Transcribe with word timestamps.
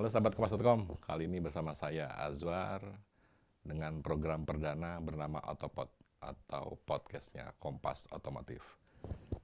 Halo 0.00 0.08
sahabat 0.08 0.32
Kompas.com, 0.32 0.96
kali 0.96 1.28
ini 1.28 1.44
bersama 1.44 1.76
saya 1.76 2.08
Azwar 2.16 2.80
dengan 3.60 4.00
program 4.00 4.48
perdana 4.48 4.96
bernama 4.96 5.44
Autopod 5.44 5.92
atau 6.24 6.80
podcastnya 6.88 7.52
Kompas 7.60 8.08
Otomotif. 8.08 8.64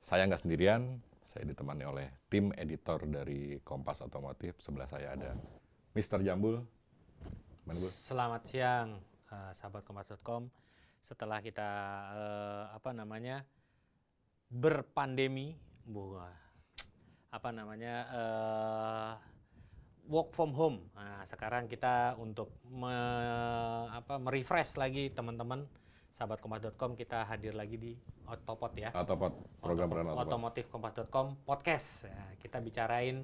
Saya 0.00 0.24
nggak 0.24 0.48
sendirian, 0.48 0.96
saya 1.28 1.44
ditemani 1.44 1.84
oleh 1.84 2.08
tim 2.32 2.56
editor 2.56 3.04
dari 3.04 3.60
Kompas 3.60 4.00
Otomotif. 4.00 4.56
Sebelah 4.64 4.88
saya 4.88 5.12
ada 5.12 5.36
Mr. 5.92 6.24
Jambul. 6.24 6.64
Bu? 7.68 7.88
Selamat 7.92 8.48
siang, 8.48 8.96
uh, 9.28 9.52
sahabat 9.52 9.84
Kompas.com. 9.84 10.48
Setelah 11.04 11.44
kita 11.44 11.68
uh, 12.16 12.64
apa 12.72 12.96
namanya 12.96 13.44
berpandemi, 14.48 15.52
buah, 15.84 16.32
apa 17.28 17.52
namanya 17.52 17.94
uh, 18.08 19.35
work 20.06 20.34
from 20.34 20.54
home. 20.54 20.78
Nah, 20.94 21.22
sekarang 21.26 21.66
kita 21.66 22.18
untuk 22.18 22.50
me, 22.66 22.94
apa 23.90 24.18
merefresh 24.18 24.78
lagi 24.78 25.10
teman-teman 25.10 25.66
sahabat 26.16 26.40
kompas.com 26.40 26.96
kita 26.96 27.28
hadir 27.28 27.52
lagi 27.52 27.76
di 27.76 27.92
Autopod 28.24 28.72
ya. 28.72 28.90
Autopod, 28.96 29.36
program 29.60 29.92
Autopod. 29.92 30.24
Otomotif 30.26 30.64
kompas.com 30.72 31.36
podcast. 31.44 32.08
Ya, 32.08 32.24
kita 32.40 32.58
bicarain 32.64 33.22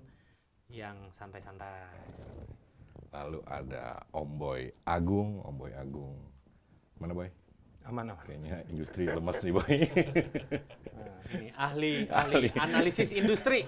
yang 0.69 1.09
santai-santai. 1.11 1.89
Lalu 3.13 3.41
ada 3.49 4.05
Om 4.13 4.31
Boy 4.37 4.73
Agung, 4.85 5.41
Om 5.41 5.55
Boy 5.57 5.73
Agung. 5.73 6.17
Mana 7.01 7.17
Boy? 7.17 7.42
Aman 7.83 8.15
aman. 8.15 8.23
Kayaknya 8.23 8.63
industri 8.71 9.05
lemes 9.11 9.39
nih 9.43 9.53
Boy. 9.53 9.77
Nah, 10.93 11.13
ini 11.35 11.49
ahli 11.57 11.93
ahli 12.07 12.47
analisis 12.55 13.11
industri. 13.11 13.67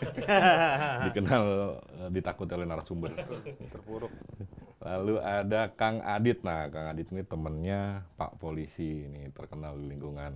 Dikenal 1.10 1.44
eh, 2.06 2.10
ditakut 2.14 2.46
oleh 2.54 2.66
narasumber. 2.68 3.10
Terpuruk. 3.74 4.12
Lalu 4.84 5.18
ada 5.18 5.72
Kang 5.74 5.98
Adit. 6.04 6.46
Nah, 6.46 6.70
Kang 6.70 6.94
Adit 6.94 7.10
ini 7.10 7.26
temennya 7.26 8.06
Pak 8.14 8.38
Polisi. 8.38 9.08
Ini 9.08 9.34
terkenal 9.34 9.80
di 9.80 9.90
lingkungan 9.90 10.32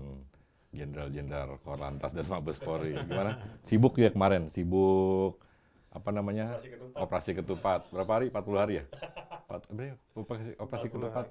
jenderal-jenderal 0.74 1.60
Korlantas 1.62 2.10
dan 2.10 2.26
Mabes 2.26 2.58
Polri. 2.58 2.98
Gimana? 2.98 3.60
Sibuk 3.62 3.94
ya 4.00 4.10
kemarin? 4.10 4.50
Sibuk 4.50 5.38
apa 5.94 6.10
namanya? 6.10 6.58
Operasi 6.98 7.36
ketupat. 7.36 7.86
Berapa 7.94 8.20
hari? 8.20 8.26
40 8.34 8.58
hari 8.58 8.74
ya? 8.82 8.84
Operasi, 10.12 10.52
operasi 10.60 10.86
ketupat 10.92 11.24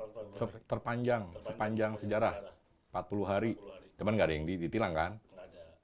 terpanjang 0.65 1.23
sepanjang 1.39 1.91
sejarah. 2.01 2.33
40 2.89 3.23
hari. 3.23 3.51
Cuman 3.93 4.17
nggak 4.17 4.27
ada 4.27 4.35
yang 4.35 4.45
di- 4.45 4.57
ditilang 4.57 4.93
kan? 4.93 5.11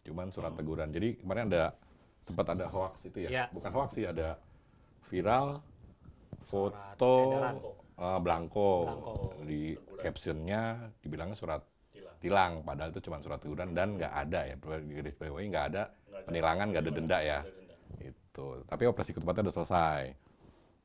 Cuman 0.02 0.34
surat 0.34 0.52
teguran. 0.54 0.90
Jadi 0.90 1.22
kemarin 1.22 1.48
ada 1.54 1.78
sempat 2.26 2.50
ada 2.50 2.66
hoax 2.66 3.06
itu 3.06 3.26
ya? 3.26 3.30
Ya. 3.30 3.46
Bukan 3.54 3.70
hoax 3.70 3.90
sih, 3.94 4.06
ada 4.06 4.42
viral 5.06 5.62
foto 6.44 7.14
edaran. 7.30 7.56
eh, 7.94 8.20
blanko. 8.20 8.72
Blanko. 8.84 9.16
di 9.46 9.62
captionnya 10.02 10.62
dibilangnya 11.00 11.38
surat 11.38 11.62
tilang. 12.18 12.64
padahal 12.64 12.90
itu 12.90 13.04
cuma 13.04 13.20
surat 13.20 13.38
teguran 13.38 13.76
dan 13.76 14.00
nggak 14.00 14.10
ada 14.10 14.40
ya 14.48 14.56
di 14.58 14.94
garis 14.96 15.14
bawahi 15.14 15.46
nggak 15.52 15.66
ada 15.76 15.84
penilangan 16.24 16.72
nggak 16.72 16.84
ada 16.88 16.92
denda 16.92 17.20
ya 17.20 17.40
itu 18.00 18.46
tapi 18.64 18.84
operasi 18.88 19.12
ketupatnya 19.12 19.52
udah 19.52 19.56
selesai 19.60 20.02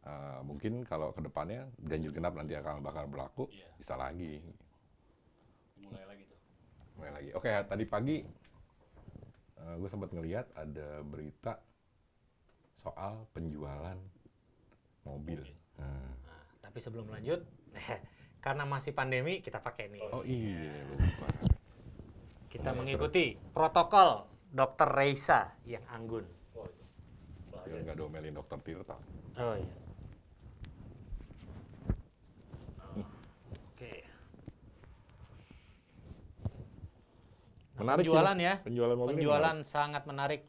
Eh, 0.09 0.41
mungkin 0.41 0.89
kalau 0.89 1.13
ke 1.13 1.21
depannya 1.21 1.69
ganjil 1.85 2.17
genap 2.17 2.33
nanti 2.33 2.57
akan 2.57 2.81
bakal 2.81 3.05
berlaku 3.13 3.45
bisa 3.77 3.93
lagi 3.93 4.41
mulai 5.85 6.05
lagi 6.09 6.25
tuh. 6.25 6.39
mulai 6.97 7.13
lagi 7.13 7.31
oke 7.37 7.51
tadi 7.69 7.85
pagi 7.85 8.17
gue 9.59 9.89
sempat 9.91 10.09
ngelihat 10.17 10.49
ada 10.57 11.05
berita 11.05 11.61
soal 12.81 13.29
penjualan 13.37 13.99
mobil 15.05 15.45
Nah. 15.79 15.87
Nah, 16.27 16.43
tapi 16.59 16.83
sebelum 16.83 17.07
lanjut, 17.07 17.39
karena 18.45 18.67
masih 18.67 18.91
pandemi 18.91 19.39
kita 19.39 19.63
pakai 19.63 19.87
nih. 19.95 20.03
oh 20.11 20.27
iya 20.27 20.75
lupa 20.91 21.31
Kita 22.51 22.75
mengikuti 22.75 23.39
protokol 23.55 24.27
Dr. 24.51 24.91
Reisa 24.91 25.55
yang 25.63 25.87
anggun. 25.87 26.27
Oh 26.59 26.67
biar 27.63 27.79
nggak 27.87 27.95
domelin 27.95 28.35
dokter 28.35 28.59
Tirta 28.59 28.99
Oh 29.39 29.55
iya. 29.55 29.71
Oke. 33.79 33.95
Nah, 34.03 34.11
Menarik 37.79 38.03
sih, 38.03 38.11
penjualan 38.11 38.37
Mas. 38.37 38.45
ya. 38.45 38.55
Penjualan 38.63 38.97
mobil 38.97 39.09
ini 39.09 39.17
Penjualan 39.23 39.57
sangat 39.65 40.03
menarik. 40.05 40.43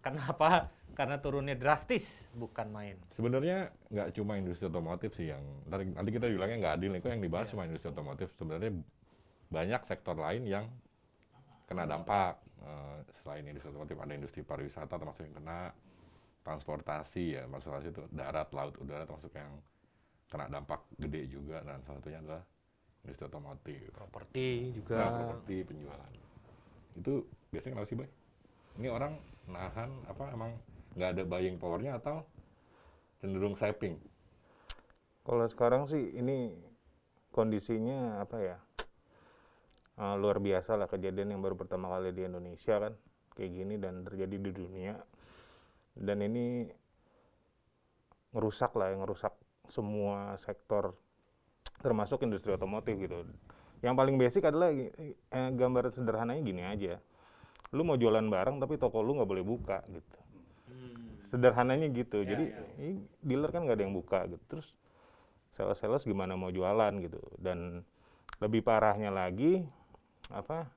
Kenapa? 0.00 0.70
Karena 0.90 1.16
turunnya 1.16 1.56
drastis, 1.56 2.28
bukan 2.34 2.68
main. 2.68 2.96
Sebenarnya 3.14 3.72
nggak 3.88 4.08
cuma 4.16 4.36
industri 4.36 4.68
otomotif 4.68 5.16
sih 5.16 5.32
yang 5.32 5.40
nanti, 5.64 5.92
nanti 5.96 6.10
kita 6.12 6.26
bilangnya 6.28 6.56
nggak 6.60 6.74
adil 6.76 6.90
nih, 6.92 7.00
kok 7.00 7.10
yang 7.12 7.24
dibahas 7.24 7.46
Iya. 7.48 7.52
cuma 7.56 7.62
industri 7.64 7.88
otomotif. 7.88 8.28
Sebenarnya 8.36 8.70
banyak 9.48 9.80
sektor 9.86 10.14
lain 10.14 10.44
yang 10.44 10.66
kena 11.66 11.86
dampak. 11.86 12.38
Eh, 12.60 12.98
selain 13.24 13.44
industri 13.48 13.72
otomotif 13.72 13.96
ada 13.96 14.12
industri 14.12 14.40
pariwisata 14.44 14.94
termasuk 14.94 15.24
yang 15.24 15.36
kena 15.40 15.72
transportasi 16.40 17.24
ya, 17.36 17.42
masalah 17.48 17.80
itu 17.80 18.04
darat, 18.12 18.48
laut, 18.52 18.76
udara 18.80 19.04
termasuk 19.04 19.32
yang 19.32 19.52
kena 20.28 20.46
dampak 20.48 20.84
gede 20.96 21.26
juga 21.26 21.60
dan 21.64 21.80
salah 21.84 21.98
satunya 22.00 22.20
adalah 22.20 22.42
industri 23.04 23.24
otomotif. 23.24 23.80
Properti 23.92 24.48
juga. 24.76 24.96
Nah, 25.00 25.10
properti 25.16 25.56
penjualan. 25.64 26.12
Itu 27.00 27.24
biasanya 27.48 27.80
kenapa 27.80 27.88
sih, 27.88 27.96
Boy? 27.96 28.08
Ini 28.76 28.92
orang 28.92 29.16
nahan 29.48 29.90
apa 30.04 30.24
emang 30.36 30.52
nggak 30.94 31.10
ada 31.16 31.22
buying 31.24 31.56
powernya 31.56 31.96
atau 31.96 32.22
cenderung 33.24 33.56
saving? 33.56 33.96
Kalau 35.24 35.48
sekarang 35.48 35.88
sih 35.88 36.12
ini 36.12 36.52
kondisinya 37.32 38.20
apa 38.20 38.36
ya? 38.38 38.58
eh, 40.00 40.14
luar 40.16 40.40
biasa 40.40 40.80
lah 40.80 40.88
kejadian 40.88 41.36
yang 41.36 41.40
baru 41.44 41.56
pertama 41.60 41.92
kali 41.92 42.16
di 42.16 42.24
Indonesia 42.24 42.80
kan 42.80 42.92
kayak 43.36 43.50
gini 43.52 43.74
dan 43.76 44.04
terjadi 44.04 44.36
di 44.36 44.50
dunia. 44.52 44.96
Dan 45.92 46.24
ini 46.24 46.64
ngerusak 48.32 48.72
lah, 48.78 48.94
yang 48.94 49.04
ngerusak 49.04 49.34
semua 49.68 50.38
sektor 50.40 50.96
termasuk 51.84 52.24
industri 52.24 52.54
otomotif 52.56 52.96
gitu. 52.96 53.28
Yang 53.80 53.94
paling 53.96 54.16
basic 54.20 54.42
adalah 54.44 54.68
eh, 54.72 55.50
gambar 55.56 55.92
sederhananya 55.92 56.42
gini 56.44 56.62
aja. 56.64 57.00
Lu 57.72 57.86
mau 57.86 57.96
jualan 57.96 58.24
barang 58.24 58.60
tapi 58.60 58.76
toko 58.76 59.00
lu 59.00 59.16
nggak 59.16 59.30
boleh 59.30 59.44
buka 59.44 59.80
gitu. 59.88 60.18
Sederhananya 61.30 61.88
gitu. 61.88 62.26
Ya, 62.26 62.36
Jadi 62.36 62.44
ya. 62.50 62.90
dealer 63.24 63.50
kan 63.54 63.64
nggak 63.64 63.76
ada 63.80 63.84
yang 63.86 63.96
buka 63.96 64.26
gitu. 64.28 64.42
Terus 64.50 64.74
sales-sales 65.54 66.04
gimana 66.04 66.36
mau 66.36 66.52
jualan 66.52 66.92
gitu. 67.00 67.20
Dan 67.40 67.86
lebih 68.42 68.60
parahnya 68.66 69.08
lagi 69.08 69.64
apa? 70.28 70.68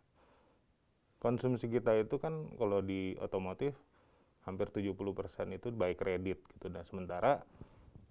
Konsumsi 1.20 1.72
kita 1.72 1.96
itu 1.98 2.20
kan 2.20 2.52
kalau 2.60 2.84
di 2.84 3.16
otomotif 3.20 3.76
hampir 4.44 4.68
70% 4.68 5.56
itu 5.56 5.72
by 5.72 5.96
kredit 5.96 6.40
gitu. 6.56 6.68
Dan 6.72 6.84
sementara 6.88 7.44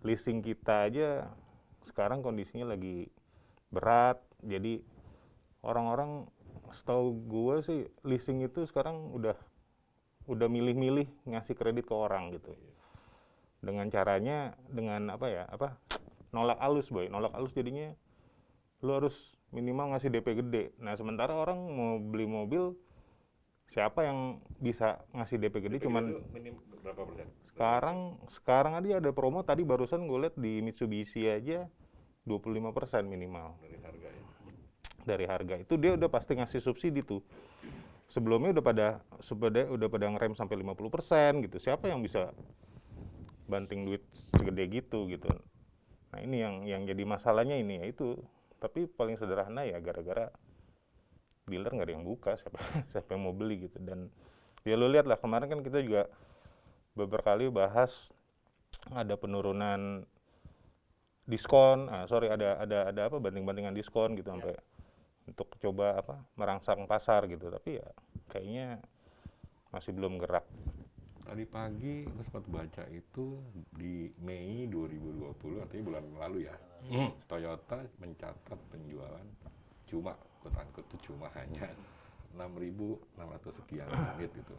leasing 0.02 0.42
kita 0.42 0.90
aja 0.90 1.30
sekarang 1.86 2.22
kondisinya 2.22 2.74
lagi 2.74 3.06
berat. 3.72 4.20
Jadi 4.44 4.84
orang-orang 5.64 6.28
setahu 6.70 7.16
gue 7.26 7.56
sih 7.64 7.80
leasing 8.04 8.44
itu 8.44 8.68
sekarang 8.68 9.10
udah 9.16 9.34
udah 10.30 10.46
milih-milih 10.46 11.08
ngasih 11.26 11.56
kredit 11.58 11.88
ke 11.88 11.94
orang 11.96 12.30
gitu. 12.36 12.54
Dengan 13.58 13.88
caranya 13.90 14.54
dengan 14.70 15.10
apa 15.10 15.26
ya 15.26 15.44
apa 15.48 15.80
nolak 16.30 16.60
alus 16.60 16.92
boy. 16.92 17.08
Nolak 17.08 17.32
alus 17.34 17.56
jadinya 17.56 17.90
lu 18.82 18.92
harus 18.92 19.14
minimal 19.50 19.96
ngasih 19.96 20.12
DP 20.12 20.28
gede. 20.44 20.64
Nah 20.78 20.94
sementara 20.94 21.34
orang 21.34 21.58
mau 21.72 21.98
beli 21.98 22.28
mobil 22.28 22.74
siapa 23.72 24.04
yang 24.04 24.42
bisa 24.60 25.00
ngasih 25.16 25.38
DP 25.40 25.54
gede? 25.64 25.76
Cuman 25.88 26.20
minim 26.30 26.60
berapa 26.84 27.08
persen? 27.08 27.28
sekarang 27.52 28.16
sekarang 28.32 28.72
aja 28.80 28.98
ada 28.98 29.12
promo. 29.12 29.44
Tadi 29.44 29.62
barusan 29.62 30.08
gue 30.08 30.18
liat 30.26 30.36
di 30.40 30.64
Mitsubishi 30.64 31.28
aja 31.28 31.68
25% 32.26 33.02
minimal. 33.06 33.58
Dari 33.58 33.78
harga 33.82 34.08
ya. 34.08 34.22
dari 35.02 35.26
harga. 35.26 35.54
Itu 35.58 35.74
dia 35.74 35.98
udah 35.98 36.06
pasti 36.06 36.38
ngasih 36.38 36.62
subsidi 36.62 37.02
tuh. 37.02 37.22
Sebelumnya 38.06 38.54
udah 38.54 38.64
pada 38.64 38.86
sepeda 39.18 39.66
udah 39.66 39.88
pada 39.90 40.06
ngerem 40.06 40.38
sampai 40.38 40.62
50% 40.62 41.42
gitu. 41.48 41.56
Siapa 41.58 41.90
yang 41.90 42.04
bisa 42.04 42.30
banting 43.50 43.82
duit 43.82 44.04
segede 44.38 44.62
gitu 44.70 45.10
gitu? 45.10 45.26
Nah 46.14 46.20
ini 46.22 46.44
yang 46.44 46.54
yang 46.68 46.82
jadi 46.86 47.02
masalahnya 47.02 47.58
ini 47.58 47.82
ya 47.82 47.86
itu. 47.90 48.14
Tapi 48.62 48.86
paling 48.86 49.18
sederhana 49.18 49.66
ya 49.66 49.82
gara-gara 49.82 50.30
dealer 51.50 51.74
nggak 51.74 51.88
ada 51.90 51.94
yang 51.98 52.06
buka 52.06 52.38
siapa 52.38 52.62
siapa 52.94 53.18
yang 53.18 53.26
mau 53.26 53.34
beli 53.34 53.66
gitu. 53.66 53.82
Dan 53.82 54.06
ya 54.62 54.78
lo 54.78 54.86
lihat 54.86 55.10
lah 55.10 55.18
kemarin 55.18 55.50
kan 55.50 55.60
kita 55.66 55.82
juga 55.82 56.06
beberapa 56.94 57.34
kali 57.34 57.50
bahas 57.50 58.12
ada 58.92 59.18
penurunan 59.18 60.04
diskon 61.26 61.86
ah 61.88 62.04
sorry 62.10 62.28
ada 62.30 62.58
ada 62.58 62.90
ada 62.90 63.00
apa 63.06 63.16
banting-bantingan 63.22 63.74
diskon 63.74 64.18
gitu 64.18 64.30
sampai 64.32 64.54
untuk 65.26 65.54
coba 65.62 66.02
apa 66.02 66.14
merangsang 66.34 66.82
pasar 66.90 67.30
gitu 67.30 67.46
tapi 67.46 67.78
ya 67.78 67.88
kayaknya 68.26 68.82
masih 69.70 69.94
belum 69.94 70.18
gerak 70.18 70.44
Tadi 71.22 71.48
pagi 71.48 72.04
gue 72.04 72.24
sempat 72.28 72.44
baca 72.44 72.84
itu 72.92 73.40
di 73.72 74.10
Mei 74.20 74.68
2020 74.68 75.64
artinya 75.64 75.84
bulan 75.88 76.04
lalu 76.20 76.44
ya. 76.44 76.52
Toyota 77.24 77.80
mencatat 78.02 78.60
penjualan 78.68 79.26
cuma 79.88 80.12
unquote 80.44 80.84
itu 80.92 81.08
cuma 81.08 81.32
hanya 81.38 81.72
6.600 82.36 83.48
sekian 83.64 83.88
unit 84.18 84.28
gitu. 84.28 84.56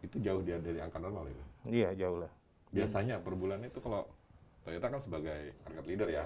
Itu 0.00 0.16
jauh 0.24 0.40
dia 0.40 0.56
dari 0.56 0.80
angka 0.80 0.96
normal 0.96 1.28
itu. 1.28 1.44
Iya 1.68 1.92
jauh 1.92 2.22
lah. 2.22 2.32
Biasanya 2.72 3.20
per 3.20 3.36
bulan 3.36 3.60
itu 3.66 3.76
kalau 3.84 4.08
Toyota 4.64 4.86
kan 4.88 5.00
sebagai 5.00 5.40
market 5.62 5.84
leader 5.84 6.08
ya, 6.08 6.24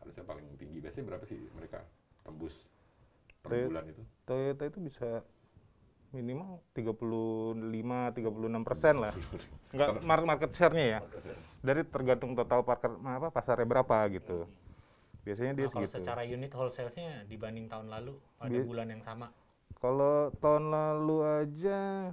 harusnya 0.00 0.24
paling 0.24 0.46
tinggi. 0.56 0.80
Biasanya 0.80 1.04
berapa 1.06 1.24
sih 1.24 1.38
mereka 1.52 1.84
tembus 2.24 2.56
per 3.40 3.52
Toyota- 3.52 3.68
bulan 3.68 3.84
itu? 3.86 4.02
Toyota 4.24 4.62
itu 4.64 4.78
bisa 4.80 5.08
minimal 6.10 6.62
35 6.72 7.52
36 8.16 8.64
persen 8.64 8.94
lah. 8.96 9.12
Enggak 9.70 9.88
mar- 10.08 10.24
market 10.24 10.50
share-nya 10.56 10.86
ya. 10.86 11.00
Dari 11.60 11.84
tergantung 11.84 12.32
total 12.32 12.64
parker 12.64 12.96
apa 12.96 13.28
pasarnya 13.28 13.64
berapa 13.64 13.96
gitu. 14.08 14.48
Biasanya 15.24 15.56
dia 15.56 15.64
Nah, 15.64 15.72
kalau 15.72 15.84
segitu. 15.84 15.96
secara 16.00 16.22
unit 16.22 16.52
wholesale-nya 16.52 17.24
dibanding 17.24 17.68
tahun 17.68 17.88
lalu 17.88 18.12
pada 18.36 18.52
Bi- 18.52 18.64
bulan 18.64 18.88
yang 18.88 19.00
sama. 19.00 19.32
Kalau 19.74 20.32
tahun 20.40 20.68
lalu 20.68 21.16
aja 21.44 22.12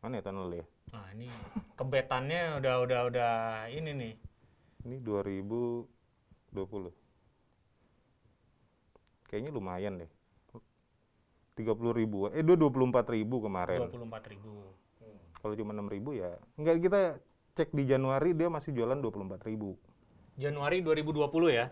mana 0.00 0.18
ya 0.18 0.22
tahun 0.22 0.38
lalu 0.42 0.54
ya? 0.58 0.66
Nah, 0.92 1.08
ini 1.16 1.28
kebetannya 1.74 2.60
udah 2.60 2.74
udah 2.84 3.00
udah 3.08 3.32
ini 3.72 3.90
nih. 3.96 4.14
Ini 4.84 4.96
2020. 5.00 5.88
Kayaknya 9.24 9.50
lumayan 9.50 10.04
deh. 10.04 10.10
30 11.56 11.92
ribu, 11.92 12.28
eh 12.32 12.44
24 12.44 13.12
ribu 13.12 13.44
kemarin. 13.44 13.88
24 13.88 14.32
ribu. 14.32 14.72
Kalau 15.42 15.54
cuma 15.58 15.74
6 15.74 15.90
ribu 15.90 16.14
ya, 16.16 16.38
enggak 16.54 16.80
kita 16.80 17.00
cek 17.58 17.74
di 17.74 17.84
Januari 17.84 18.32
dia 18.32 18.48
masih 18.48 18.72
jualan 18.72 18.96
24 19.00 19.48
ribu. 19.48 19.76
Januari 20.32 20.80
2020 20.80 21.28
ya. 21.52 21.68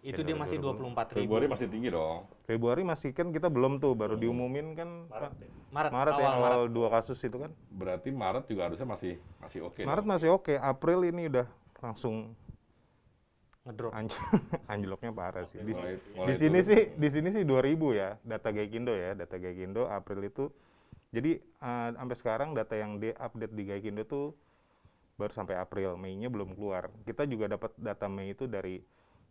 Itu 0.00 0.22
dia 0.22 0.38
masih 0.38 0.62
24 0.62 1.18
ribu. 1.18 1.26
Februari 1.26 1.46
masih 1.50 1.66
tinggi 1.66 1.90
dong. 1.90 2.30
Februari 2.46 2.82
masih 2.86 3.10
kan 3.10 3.34
kita 3.34 3.50
belum 3.50 3.82
tuh, 3.82 3.98
baru 3.98 4.14
diumumin 4.14 4.78
kan 4.78 5.10
Pak. 5.10 5.34
Maret, 5.68 5.90
Maret 5.92 6.12
ya, 6.14 6.24
awal 6.24 6.38
Maret. 6.38 6.56
awal 6.56 6.68
dua 6.70 6.88
kasus 6.88 7.18
itu 7.20 7.36
kan. 7.36 7.50
Berarti 7.68 8.08
Maret 8.14 8.46
juga 8.46 8.70
harusnya 8.70 8.86
masih 8.86 9.18
masih 9.42 9.66
oke. 9.66 9.82
Maret 9.82 10.04
dong. 10.06 10.12
masih 10.14 10.28
oke, 10.30 10.54
April 10.54 11.04
ini 11.04 11.26
udah 11.26 11.46
langsung 11.78 12.32
Ngedrop. 13.66 13.92
anj 13.92 14.14
anjloknya 14.72 15.10
parah 15.12 15.44
sih. 15.44 15.58
Di, 15.60 15.74
Mulai- 15.74 15.98
di 15.98 16.10
mulai 16.16 16.34
sini 16.38 16.58
turun. 16.62 16.68
sih 16.70 16.80
di 16.94 17.08
sini 17.10 17.28
sih 17.34 17.42
2000 17.44 17.98
ya, 17.98 18.08
data 18.22 18.48
Gaikindo 18.48 18.94
ya, 18.94 19.12
data 19.12 19.36
Gaikindo 19.36 19.90
April 19.90 20.22
itu. 20.24 20.48
Jadi 21.10 21.36
eh, 21.36 21.88
sampai 21.92 22.16
sekarang 22.16 22.54
data 22.54 22.72
yang 22.72 22.96
di 22.96 23.10
update 23.10 23.52
di 23.52 23.62
Gaikindo 23.66 24.06
tuh 24.06 24.32
baru 25.18 25.32
sampai 25.34 25.58
April, 25.58 25.98
Mei-nya 25.98 26.30
belum 26.30 26.54
keluar. 26.54 26.88
Kita 27.02 27.26
juga 27.26 27.50
dapat 27.50 27.74
data 27.76 28.06
Mei 28.06 28.32
itu 28.32 28.46
dari 28.46 28.78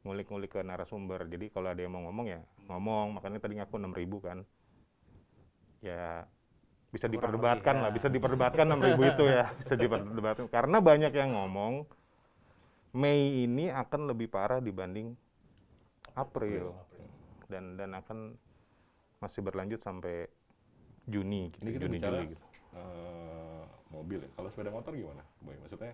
ngulik-ngulik 0.04 0.52
ke 0.54 0.62
narasumber. 0.62 1.26
Jadi 1.32 1.48
kalau 1.50 1.72
ada 1.72 1.80
yang 1.82 1.96
mau 1.96 2.04
ngomong 2.08 2.26
ya 2.28 2.40
ngomong, 2.68 3.18
makanya 3.18 3.40
tadi 3.40 3.54
ngaku 3.58 3.76
6000 3.80 4.18
kan. 4.20 4.40
Ya 5.82 6.28
bisa 6.92 7.08
Kurang 7.12 7.40
diperdebatkan 7.40 7.76
lebih, 7.76 7.84
lah, 7.84 7.90
ya. 7.90 7.96
bisa 7.96 8.08
diperdebatkan 8.12 8.66
6000 8.68 9.12
itu 9.12 9.24
ya, 9.28 9.46
bisa 9.64 9.74
diperdebatkan. 9.80 10.46
Karena 10.52 10.78
banyak 10.84 11.12
yang 11.16 11.32
ngomong 11.36 11.74
Mei 12.98 13.46
ini 13.46 13.66
akan 13.72 14.02
lebih 14.12 14.28
parah 14.34 14.60
dibanding 14.60 15.14
April 16.18 16.66
dan 17.52 17.78
dan 17.80 17.92
akan 17.96 18.18
masih 19.24 19.42
berlanjut 19.46 19.80
sampai 19.82 20.28
Juni 21.08 21.50
gitu, 21.56 21.68
Ini 21.68 21.70
kita 21.76 21.88
Juni 21.88 21.96
bicara 21.96 22.20
Juli 22.20 22.26
gitu. 22.34 22.46
eh, 22.76 23.47
mobil 23.92 24.20
ya. 24.24 24.30
Kalau 24.36 24.50
sepeda 24.52 24.72
motor 24.72 24.92
gimana? 24.94 25.24
Boy? 25.44 25.56
Maksudnya 25.64 25.94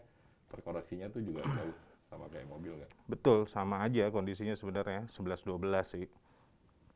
terkoreksinya 0.49 1.09
tuh 1.09 1.21
juga 1.25 1.45
jauh 1.45 1.75
sama 2.09 2.29
kayak 2.29 2.45
mobil 2.45 2.77
nggak? 2.77 2.91
Betul, 3.09 3.49
sama 3.49 3.81
aja 3.81 4.09
kondisinya 4.13 4.53
sebenarnya 4.53 5.09
11 5.09 5.41
12 5.45 5.93
sih. 5.97 6.05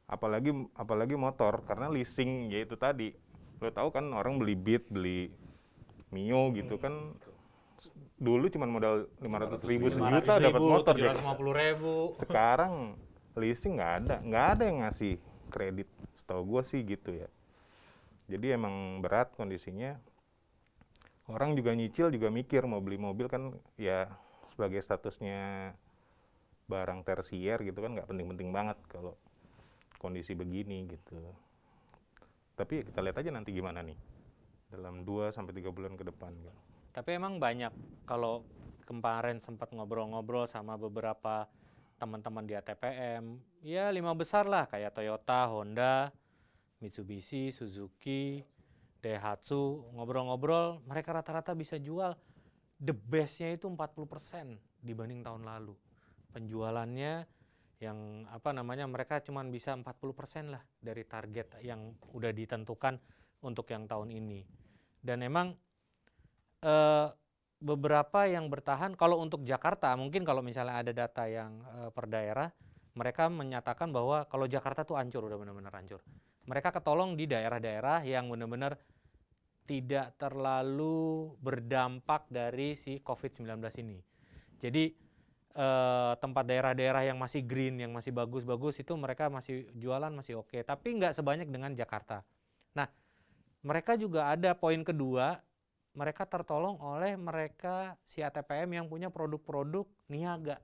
Apalagi 0.07 0.53
apalagi 0.77 1.17
motor 1.17 1.65
karena 1.65 1.89
leasing 1.89 2.53
ya 2.53 2.63
itu 2.63 2.77
tadi. 2.77 3.11
Lo 3.57 3.73
tahu 3.73 3.89
kan 3.89 4.05
orang 4.13 4.37
beli 4.37 4.53
Beat, 4.53 4.87
beli 4.93 5.33
Mio 6.13 6.53
gitu 6.53 6.79
kan 6.79 7.17
dulu 8.17 8.49
cuma 8.49 8.65
modal 8.65 9.05
500 9.21 9.61
ribu 9.69 9.93
500.000, 9.93 10.01
sejuta 10.01 10.33
dapat 10.41 10.61
motor. 10.61 10.93
750 10.97 11.61
ribu. 11.61 11.93
Sekarang 12.17 12.73
leasing 13.37 13.77
nggak 13.77 13.93
ada, 14.01 14.15
nggak 14.25 14.45
ada 14.57 14.63
yang 14.65 14.77
ngasih 14.85 15.13
kredit. 15.53 15.89
Setahu 16.17 16.41
gue 16.57 16.61
sih 16.65 16.81
gitu 16.81 17.13
ya. 17.13 17.29
Jadi 18.27 18.57
emang 18.57 19.01
berat 19.01 19.33
kondisinya. 19.37 19.97
Orang 21.27 21.59
juga 21.59 21.75
nyicil 21.75 22.07
juga 22.11 22.31
mikir 22.31 22.63
mau 22.63 22.79
beli 22.79 22.95
mobil 22.95 23.27
kan 23.27 23.51
ya 23.75 24.07
sebagai 24.55 24.79
statusnya 24.79 25.75
barang 26.67 27.03
tersier 27.03 27.59
gitu 27.63 27.79
kan 27.79 27.95
nggak 27.95 28.07
penting-penting 28.07 28.49
banget 28.55 28.79
kalau 28.87 29.19
kondisi 29.99 30.35
begini 30.35 30.87
gitu. 30.87 31.19
Tapi 32.55 32.81
ya 32.81 32.83
kita 32.87 32.99
lihat 33.03 33.17
aja 33.19 33.29
nanti 33.29 33.51
gimana 33.51 33.83
nih 33.83 33.99
dalam 34.71 35.03
2 35.03 35.35
sampai 35.35 35.51
tiga 35.51 35.71
bulan 35.71 35.99
ke 35.99 36.07
depan. 36.07 36.31
Gitu. 36.31 36.59
Tapi 36.95 37.09
emang 37.13 37.37
banyak 37.37 37.75
kalau 38.07 38.47
kemarin 38.87 39.43
sempat 39.43 39.69
ngobrol-ngobrol 39.75 40.47
sama 40.47 40.79
beberapa 40.79 41.45
teman-teman 41.99 42.45
di 42.45 42.53
ATPM, 42.55 43.41
ya 43.65 43.89
lima 43.89 44.13
besar 44.13 44.45
lah 44.45 44.69
kayak 44.69 44.95
Toyota, 44.95 45.49
Honda, 45.49 46.13
Mitsubishi, 46.77 47.49
Suzuki, 47.49 48.45
Daihatsu, 49.07 49.95
ngobrol-ngobrol 49.95 50.83
mereka 50.83 51.15
rata-rata 51.15 51.55
bisa 51.55 51.79
jual 51.79 52.11
the 52.75 52.91
best-nya 52.91 53.55
itu 53.55 53.71
40% 53.71 54.83
dibanding 54.83 55.23
tahun 55.23 55.47
lalu. 55.47 55.73
Penjualannya 56.35 57.23
yang 57.77 58.25
apa 58.33 58.51
namanya 58.51 58.89
mereka 58.89 59.21
cuma 59.21 59.45
bisa 59.45 59.71
40% 59.71 60.51
lah 60.51 60.61
dari 60.81 61.05
target 61.07 61.61
yang 61.63 61.93
udah 62.11 62.35
ditentukan 62.35 62.99
untuk 63.45 63.69
yang 63.71 63.87
tahun 63.87 64.11
ini. 64.11 64.43
Dan 64.99 65.23
emang 65.23 65.55
eh, 66.65 67.07
beberapa 67.57 68.27
yang 68.27 68.49
bertahan 68.51 68.93
kalau 68.93 69.21
untuk 69.21 69.41
Jakarta 69.47 69.93
mungkin 69.97 70.21
kalau 70.21 70.45
misalnya 70.45 70.81
ada 70.81 70.91
data 70.93 71.23
yang 71.25 71.61
eh, 71.63 71.89
per 71.93 72.05
daerah 72.09 72.49
mereka 72.97 73.29
menyatakan 73.29 73.93
bahwa 73.93 74.25
kalau 74.25 74.49
Jakarta 74.49 74.81
tuh 74.81 74.97
hancur 74.97 75.29
udah 75.29 75.37
benar-benar 75.37 75.69
hancur. 75.77 76.01
Mereka 76.49 76.73
ketolong 76.73 77.13
di 77.13 77.29
daerah-daerah 77.29 78.01
yang 78.01 78.25
benar-benar 78.25 78.73
tidak 79.67 80.15
terlalu 80.15 81.35
berdampak 81.43 82.25
dari 82.31 82.73
si 82.73 83.03
COVID-19 83.03 83.59
ini. 83.83 83.99
Jadi 84.57 84.95
eh, 85.53 86.13
tempat 86.17 86.43
daerah-daerah 86.47 87.03
yang 87.03 87.19
masih 87.19 87.43
green, 87.43 87.83
yang 87.83 87.91
masih 87.91 88.15
bagus-bagus 88.15 88.79
itu 88.79 88.95
mereka 88.95 89.27
masih 89.27 89.67
jualan 89.75 90.09
masih 90.09 90.39
oke, 90.39 90.63
tapi 90.63 90.95
nggak 90.95 91.13
sebanyak 91.13 91.51
dengan 91.51 91.75
Jakarta. 91.75 92.23
Nah, 92.73 92.87
mereka 93.61 93.99
juga 93.99 94.31
ada 94.31 94.55
poin 94.55 94.79
kedua, 94.87 95.43
mereka 95.97 96.23
tertolong 96.23 96.77
oleh 96.79 97.17
mereka 97.19 97.99
si 98.05 98.23
ATPM 98.23 98.69
yang 98.79 98.85
punya 98.87 99.09
produk-produk 99.09 99.89
niaga. 100.07 100.61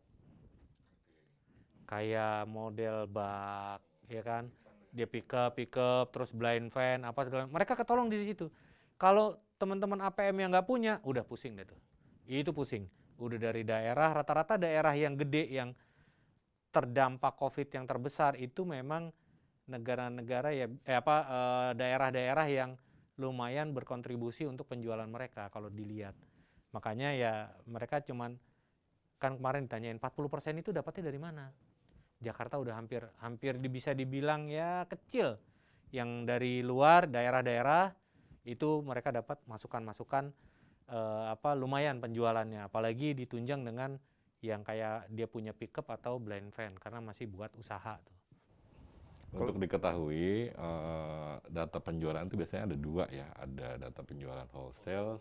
Kayak 1.89 2.47
model 2.47 3.09
bak, 3.09 3.83
ya 4.07 4.21
kan? 4.23 4.47
Dia 4.93 5.09
pick 5.09 5.33
up, 5.33 5.57
pick 5.57 5.73
up, 5.73 6.13
terus 6.13 6.29
blind 6.29 6.69
fan, 6.69 7.01
apa 7.01 7.25
segala. 7.25 7.49
Mereka 7.49 7.73
ketolong 7.73 8.13
di 8.13 8.21
situ. 8.21 8.47
Kalau 9.03 9.35
teman-teman 9.59 9.99
APM 9.99 10.47
yang 10.47 10.49
nggak 10.55 10.63
punya, 10.63 11.03
udah 11.03 11.27
pusing 11.27 11.59
deh 11.59 11.67
tuh. 11.67 11.75
Itu 12.23 12.55
pusing. 12.55 12.87
Udah 13.19 13.35
dari 13.35 13.67
daerah, 13.67 14.15
rata-rata 14.15 14.55
daerah 14.55 14.95
yang 14.95 15.19
gede 15.19 15.43
yang 15.51 15.75
terdampak 16.71 17.35
COVID 17.35 17.67
yang 17.75 17.83
terbesar 17.83 18.39
itu 18.39 18.63
memang 18.63 19.11
negara-negara 19.67 20.55
ya 20.55 20.71
eh 20.87 20.95
apa 20.95 21.15
eh, 21.27 21.71
daerah-daerah 21.75 22.47
yang 22.47 22.79
lumayan 23.19 23.75
berkontribusi 23.75 24.47
untuk 24.47 24.71
penjualan 24.71 25.05
mereka 25.05 25.51
kalau 25.51 25.67
dilihat. 25.67 26.15
Makanya 26.71 27.11
ya 27.11 27.33
mereka 27.67 27.99
cuman 27.99 28.39
kan 29.19 29.35
kemarin 29.35 29.67
ditanyain 29.67 29.99
40% 29.99 30.63
itu 30.63 30.71
dapatnya 30.71 31.11
dari 31.11 31.19
mana? 31.19 31.51
Jakarta 32.23 32.55
udah 32.55 32.79
hampir 32.79 33.03
hampir 33.19 33.59
bisa 33.67 33.91
dibilang 33.91 34.47
ya 34.47 34.87
kecil. 34.87 35.35
Yang 35.91 36.09
dari 36.23 36.53
luar 36.63 37.05
daerah-daerah 37.05 38.02
itu 38.43 38.83
mereka 38.83 39.11
dapat 39.11 39.39
masukan-masukan 39.47 40.31
eh, 40.91 41.25
apa 41.31 41.55
lumayan 41.55 42.03
penjualannya 42.03 42.67
apalagi 42.67 43.15
ditunjang 43.15 43.63
dengan 43.63 43.95
yang 44.43 44.61
kayak 44.61 45.07
dia 45.07 45.23
punya 45.23 45.55
pickup 45.55 45.87
atau 45.87 46.19
blind 46.19 46.51
van 46.51 46.75
karena 46.75 46.99
masih 46.99 47.31
buat 47.31 47.55
usaha 47.55 47.95
tuh. 48.03 48.17
Untuk 49.33 49.57
diketahui, 49.57 50.53
eh, 50.53 51.35
data 51.49 51.79
penjualan 51.81 52.21
itu 52.21 52.37
biasanya 52.37 52.69
ada 52.69 52.77
dua 52.77 53.09
ya. 53.09 53.25
Ada 53.33 53.67
data 53.81 54.01
penjualan 54.05 54.45
wholesale 54.53 55.17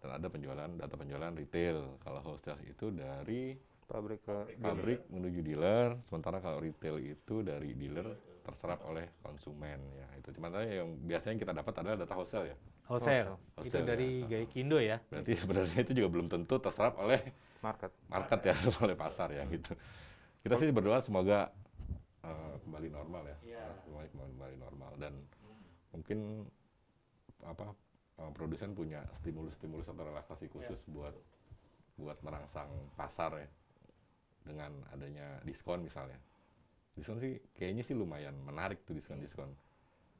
dan 0.00 0.10
ada 0.18 0.26
penjualan 0.32 0.70
data 0.74 0.96
penjualan 0.96 1.32
retail. 1.36 2.00
Kalau 2.00 2.20
wholesale 2.24 2.64
itu 2.66 2.90
dari 2.90 3.54
pabrik 3.86 4.24
ke 4.24 4.58
pabrik 4.58 5.00
menuju 5.12 5.40
dealer, 5.46 5.94
sementara 6.08 6.42
kalau 6.42 6.58
retail 6.58 6.96
itu 6.98 7.44
dari 7.44 7.76
dealer 7.76 8.08
terserap 8.40 8.80
oleh 8.84 9.06
konsumen 9.20 9.78
ya 9.94 10.06
itu. 10.16 10.28
Cuma 10.36 10.48
tadi 10.48 10.80
yang 10.80 10.90
biasanya 11.04 11.36
kita 11.38 11.52
dapat 11.52 11.74
adalah 11.80 11.96
data 12.00 12.14
wholesale 12.14 12.46
ya. 12.50 12.56
Wholesale. 12.88 13.36
Wholesale, 13.54 13.66
Itu 13.70 13.78
ya. 13.78 13.84
dari 13.86 14.10
Gaikindo 14.26 14.78
ya. 14.82 14.96
Berarti 15.06 15.32
sebenarnya 15.38 15.78
itu 15.80 15.92
juga 15.94 16.08
belum 16.10 16.26
tentu 16.26 16.58
terserap 16.58 16.98
oleh 16.98 17.20
market. 17.62 17.92
market 18.08 18.40
ya, 18.42 18.54
oleh 18.84 18.96
pasar 18.98 19.28
ya 19.30 19.44
gitu. 19.46 19.72
Kita 20.40 20.56
sih 20.56 20.72
berdoa 20.72 20.98
semoga 21.04 21.52
eh, 22.24 22.54
kembali 22.64 22.88
normal 22.90 23.22
ya, 23.28 23.36
Iya. 23.56 23.64
kembali, 23.86 24.08
kembali 24.10 24.56
normal 24.58 24.92
dan 24.98 25.14
mungkin 25.92 26.48
apa 27.44 27.72
eh, 28.20 28.30
produsen 28.34 28.72
punya 28.72 29.04
stimulus-stimulus 29.20 29.88
atau 29.88 30.04
relaksasi 30.04 30.48
khusus 30.48 30.80
buat 30.88 31.14
buat 32.00 32.16
merangsang 32.24 32.68
pasar 32.96 33.36
ya 33.36 33.48
dengan 34.40 34.72
adanya 34.88 35.36
diskon 35.44 35.84
misalnya. 35.84 36.16
Diskon 36.94 37.18
sih 37.18 37.38
kayaknya 37.54 37.82
sih 37.82 37.94
lumayan 37.94 38.34
menarik 38.42 38.82
tuh 38.84 38.92
diskon-diskon. 38.92 39.50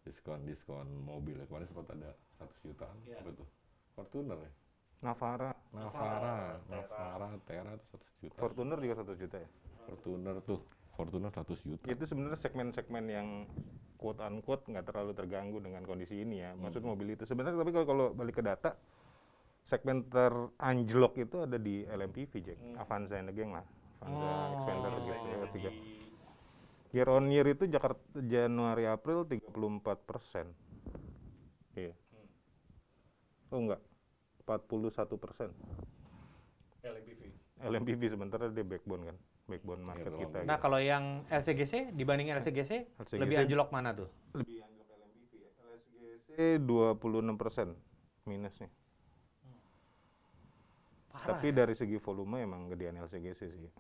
Diskon-diskon 0.07 0.87
mobil 1.03 1.37
ya. 1.37 1.45
Kemarin 1.45 1.67
sempat 1.69 1.87
ada 1.93 2.11
100 2.39 2.57
jutaan 2.65 2.97
Iya. 3.05 3.21
apa 3.21 3.31
tuh? 3.35 3.49
Fortuner 3.93 4.39
ya. 4.39 4.53
Navara, 5.01 5.51
Navara, 5.73 6.61
Navara, 6.69 7.29
Tera 7.49 7.73
tuh 7.89 7.97
100 7.97 8.21
juta. 8.21 8.37
Fortuner 8.37 8.79
juga 8.81 8.95
satu 9.01 9.13
juta 9.17 9.37
ya. 9.41 9.49
Fortuner 9.89 10.37
tuh, 10.45 10.61
Fortuner 10.93 11.31
100 11.33 11.61
juta. 11.65 11.85
Itu 11.89 12.05
sebenarnya 12.05 12.37
segmen-segmen 12.37 13.05
yang 13.09 13.29
quote 13.97 14.21
unquote 14.21 14.69
nggak 14.69 14.85
terlalu 14.85 15.13
terganggu 15.13 15.57
dengan 15.61 15.85
kondisi 15.85 16.21
ini 16.21 16.45
ya. 16.45 16.53
Maksud 16.53 16.85
mobil 16.85 17.13
itu 17.13 17.25
sebenarnya 17.25 17.57
tapi 17.57 17.73
kalau 17.73 17.87
kalau 17.89 18.07
balik 18.13 18.41
ke 18.41 18.45
data 18.45 18.77
segmen 19.61 20.09
teranjlok 20.09 21.21
itu 21.21 21.37
ada 21.45 21.57
di 21.61 21.85
LMPV 21.85 22.33
Jack, 22.41 22.59
Avanza 22.77 23.21
and 23.21 23.29
the 23.29 23.35
Gang 23.37 23.53
lah. 23.53 23.65
Avanza, 24.01 24.25
Oh, 24.25 24.57
Xpander 24.57 24.93
gitu 25.01 25.27
ya, 25.29 25.49
tiga. 25.53 25.71
Year 26.91 27.07
on 27.07 27.31
year 27.31 27.47
itu 27.47 27.71
Jakarta 27.71 28.03
Januari 28.19 28.91
April 28.91 29.23
34 29.23 30.03
persen. 30.03 30.51
Iya. 31.79 31.95
Oh 33.55 33.63
enggak, 33.63 33.79
41 34.43 35.15
persen. 35.23 35.55
LMPV. 36.83 37.21
LMPV 37.61 38.03
sementara 38.11 38.51
dia 38.51 38.67
backbone 38.67 39.13
kan, 39.13 39.17
backbone 39.47 39.83
market 39.87 40.11
Iya, 40.11 40.19
kita. 40.27 40.39
Nah, 40.43 40.57
gitu. 40.59 40.65
kalau 40.67 40.79
yang 40.83 41.05
LCGC 41.31 41.95
dibanding 41.95 42.35
LCGC, 42.35 42.73
LCGC 42.99 43.21
lebih 43.23 43.37
anjlok 43.39 43.69
mana 43.71 43.91
tuh? 43.95 44.09
lebih 44.35 44.65
anjlok 44.67 44.89
LMPV 44.91 45.33
ya. 45.39 45.51
LSGC 45.63 46.29
26 46.67 47.39
persen 47.39 47.69
minusnya. 48.27 48.71
Parah. 51.11 51.27
Tapi 51.37 51.49
dari 51.51 51.75
segi 51.75 51.99
volume 51.99 52.43
emang 52.43 52.71
gedean 52.71 52.99
LCGC 52.99 53.41
sih. 53.51 53.71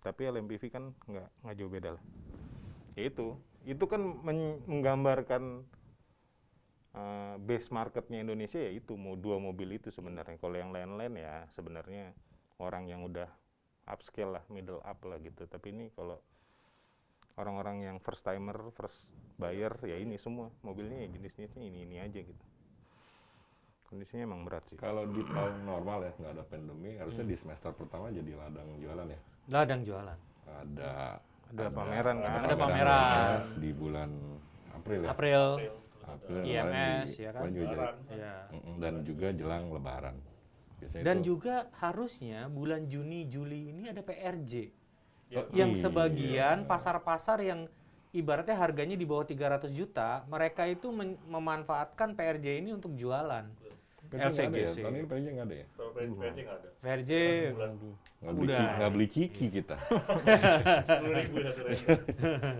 Tapi 0.00 0.20
LMPV 0.32 0.64
kan 0.72 0.96
nggak 1.06 1.28
nggak 1.44 1.56
jauh 1.60 1.72
beda 1.72 1.90
lah. 1.96 2.04
Ya 2.96 3.02
itu, 3.08 3.36
itu 3.68 3.84
kan 3.86 4.00
men- 4.24 4.60
menggambarkan 4.66 5.64
uh, 6.96 7.34
base 7.38 7.68
marketnya 7.70 8.24
Indonesia 8.24 8.58
ya 8.58 8.72
itu 8.72 8.96
mau 8.96 9.14
dua 9.14 9.36
mobil 9.38 9.76
itu 9.76 9.92
sebenarnya. 9.92 10.36
Kalau 10.40 10.56
yang 10.56 10.72
lain-lain 10.72 11.20
ya 11.20 11.44
sebenarnya 11.54 12.12
orang 12.58 12.88
yang 12.88 13.04
udah 13.06 13.28
upscale 13.86 14.40
lah, 14.40 14.44
middle 14.48 14.80
up 14.82 14.98
lah 15.06 15.18
gitu. 15.20 15.44
Tapi 15.46 15.72
ini 15.74 15.84
kalau 15.94 16.18
orang-orang 17.40 17.86
yang 17.88 17.96
first 18.02 18.22
timer, 18.26 18.56
first 18.76 19.08
buyer 19.40 19.72
ya 19.88 19.96
ini 19.96 20.20
semua 20.20 20.52
mobilnya 20.60 21.00
ya 21.00 21.08
jenis-jenisnya 21.16 21.64
ini 21.64 21.78
ini 21.88 21.96
aja 21.96 22.20
gitu. 22.20 22.44
Kondisinya 23.88 24.22
emang 24.22 24.46
berat 24.46 24.62
sih. 24.70 24.78
Kalau 24.78 25.02
di 25.10 25.18
tahun 25.26 25.66
normal 25.66 25.98
ya, 26.06 26.12
nggak 26.14 26.32
ada 26.38 26.44
pandemi, 26.46 26.94
harusnya 26.94 27.26
di 27.26 27.34
semester 27.34 27.74
pertama 27.74 28.06
jadi 28.14 28.38
ladang 28.38 28.68
jualan 28.78 29.08
ya. 29.10 29.20
Ladang 29.50 29.82
jualan. 29.82 30.18
Ada 30.46 31.18
Ada 31.50 31.66
pameran 31.74 32.16
kan? 32.22 32.40
Ada 32.46 32.54
pameran. 32.54 33.38
Di 33.58 33.70
bulan 33.74 34.10
April 34.70 35.00
ya. 35.02 35.08
April, 35.10 35.42
April 36.06 36.40
IMS, 36.46 37.08
ya 37.18 37.30
kan? 37.34 37.42
kemarin 37.42 37.54
juga 37.58 37.66
jadi- 37.66 38.14
ya. 38.14 38.36
Mm-mm, 38.54 38.74
dan 38.78 38.94
juga 39.02 39.28
jelang 39.34 39.64
Lebaran. 39.74 40.16
Biasanya 40.78 41.02
Dan 41.02 41.16
itu- 41.18 41.26
juga 41.34 41.56
harusnya 41.82 42.46
bulan 42.46 42.86
Juni 42.86 43.26
Juli 43.26 43.74
ini 43.74 43.90
ada 43.90 44.00
PRJ. 44.00 44.70
Oh, 45.30 45.46
yang 45.54 45.74
iya. 45.74 45.78
sebagian 45.78 46.58
pasar-pasar 46.66 47.42
yang 47.42 47.66
ibaratnya 48.10 48.58
harganya 48.58 48.94
di 48.94 49.06
bawah 49.06 49.22
300 49.22 49.70
juta, 49.70 50.22
mereka 50.26 50.66
itu 50.66 50.90
memanfaatkan 51.26 52.14
PRJ 52.14 52.58
ini 52.58 52.70
untuk 52.74 52.94
jualan. 52.94 53.46
Ada 54.10 54.18
ya, 54.18 54.28
LCGC. 54.28 54.76
Tahun 54.82 54.92
ini 54.92 55.06
PRJ 55.06 55.26
nggak 55.30 55.46
ada 55.46 55.54
ya? 55.54 55.66
PRJ 55.70 56.38
nggak 56.42 56.56
ada. 56.58 56.68
PRJ 56.82 57.10
Nggak 58.20 58.34
beli, 58.34 58.44
Udah. 58.44 58.58
ki- 58.60 58.72
nggak 58.76 58.90
beli 58.90 59.06
kiki 59.06 59.46
kita. 59.50 59.76
Sepuluh 60.90 61.14
ribu 61.16 61.36
satu 61.40 61.60
ranger. 61.62 61.98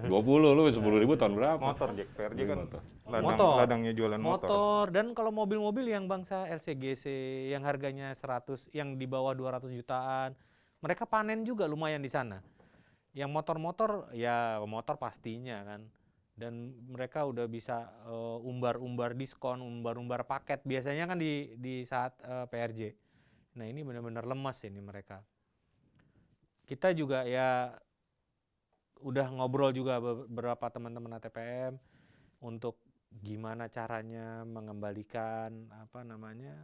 20 0.09 0.57
lu 0.57 0.63
10 0.65 1.03
ribu 1.05 1.15
tahun 1.15 1.35
berapa? 1.35 1.61
motor 1.61 1.89
Jack 1.93 2.09
Beli 2.15 2.45
kan 2.45 2.57
motor. 2.61 2.81
ladang, 3.05 3.25
Motor. 3.27 3.53
ladangnya 3.59 3.93
jualan 3.93 4.17
motor. 4.17 4.47
motor 4.47 4.85
dan 4.89 5.07
kalau 5.13 5.29
mobil-mobil 5.29 5.85
yang 5.85 6.07
bangsa 6.07 6.47
LCGC 6.49 7.05
yang 7.51 7.61
harganya 7.61 8.15
100 8.15 8.71
yang 8.71 8.95
di 8.95 9.05
bawah 9.05 9.35
200 9.35 9.69
jutaan, 9.71 10.33
mereka 10.79 11.05
panen 11.05 11.43
juga 11.43 11.67
lumayan 11.67 12.01
di 12.01 12.09
sana. 12.09 12.41
Yang 13.11 13.29
motor-motor 13.29 13.91
ya 14.15 14.63
motor 14.63 14.97
pastinya 14.97 15.61
kan. 15.67 15.83
Dan 16.41 16.73
mereka 16.89 17.29
udah 17.29 17.45
bisa 17.45 17.85
eh, 18.09 18.39
umbar-umbar 18.49 19.13
diskon, 19.13 19.61
umbar-umbar 19.61 20.25
paket 20.25 20.65
biasanya 20.65 21.05
kan 21.05 21.21
di 21.21 21.53
di 21.61 21.85
saat 21.85 22.17
eh, 22.25 22.49
PRJ. 22.49 22.81
Nah, 23.61 23.69
ini 23.69 23.85
benar-benar 23.85 24.25
lemas 24.25 24.57
ini 24.65 24.81
mereka. 24.81 25.21
Kita 26.65 26.97
juga 26.97 27.29
ya 27.29 27.77
udah 29.05 29.27
ngobrol 29.33 29.77
juga 29.77 30.01
beberapa 30.01 30.71
teman-teman 30.73 31.21
ATPM 31.21 31.77
untuk 32.41 32.81
gimana 33.11 33.67
caranya 33.67 34.47
mengembalikan 34.47 35.67
apa 35.75 36.07
namanya 36.07 36.55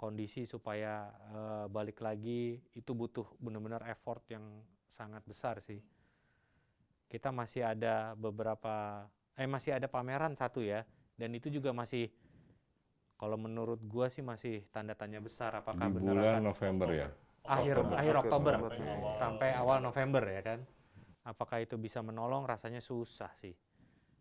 kondisi 0.00 0.48
supaya 0.48 1.12
eh, 1.36 1.66
balik 1.68 2.00
lagi 2.00 2.56
itu 2.72 2.90
butuh 2.96 3.28
benar-benar 3.36 3.84
effort 3.92 4.24
yang 4.32 4.64
sangat 4.96 5.20
besar 5.28 5.60
sih. 5.60 5.84
Kita 7.10 7.34
masih 7.34 7.66
ada 7.66 8.14
beberapa 8.14 9.02
eh 9.34 9.50
masih 9.50 9.74
ada 9.74 9.90
pameran 9.90 10.38
satu 10.38 10.62
ya 10.62 10.86
dan 11.18 11.34
itu 11.34 11.50
juga 11.50 11.74
masih 11.74 12.06
kalau 13.18 13.34
menurut 13.34 13.82
gua 13.82 14.06
sih 14.06 14.22
masih 14.22 14.62
tanda 14.70 14.94
tanya 14.94 15.18
besar 15.18 15.52
apakah 15.58 15.90
Di 15.90 15.94
benar 15.98 16.14
bulan 16.14 16.32
akan 16.38 16.44
November 16.46 16.88
ya. 16.94 17.08
akhir 17.40 17.74
Oktober. 17.82 17.96
akhir 17.98 18.14
Oktober 18.20 18.52
Oktober. 18.62 19.12
sampai 19.18 19.48
awal 19.58 19.82
November 19.82 20.22
ya 20.22 20.42
kan. 20.44 20.60
Apakah 21.26 21.60
itu 21.60 21.76
bisa 21.76 22.00
menolong? 22.00 22.48
Rasanya 22.48 22.80
susah 22.80 23.28
sih. 23.36 23.52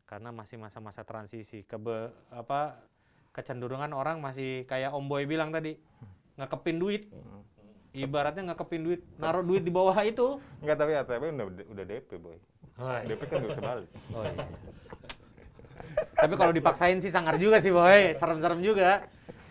Karena 0.04 0.36
masih 0.36 0.60
masa-masa 0.60 1.06
transisi. 1.08 1.64
Kebe, 1.64 2.12
apa 2.34 2.82
kecenderungan 3.32 3.94
orang 3.96 4.20
masih 4.20 4.68
kayak 4.68 4.92
Om 4.92 5.06
Boy 5.08 5.24
bilang 5.24 5.54
tadi, 5.54 5.80
ngekepin 6.36 6.78
duit. 6.82 7.08
Ibaratnya 7.96 8.52
ngekepin 8.52 8.82
duit, 8.84 9.02
naruh 9.16 9.42
duit 9.42 9.64
di 9.64 9.72
bawah 9.72 9.96
itu. 10.04 10.44
Enggak 10.60 10.78
tapi 10.78 10.92
ATP 10.98 11.24
udah 11.32 11.46
udah 11.72 11.86
DP 11.88 12.10
boy. 12.20 12.38
Oh, 12.82 12.88
iya. 12.90 13.04
DP 13.06 13.22
kan 13.22 13.36
nggak 13.38 13.50
bisa 13.50 13.62
balik. 13.62 13.90
Oh, 14.10 14.24
iya. 14.24 14.46
Tapi 16.16 16.34
kalau 16.36 16.52
dipaksain 16.52 17.00
sih 17.00 17.10
sangar 17.10 17.36
juga 17.36 17.60
sih 17.60 17.72
Boy, 17.72 18.14
serem-serem 18.14 18.60
juga. 18.60 19.08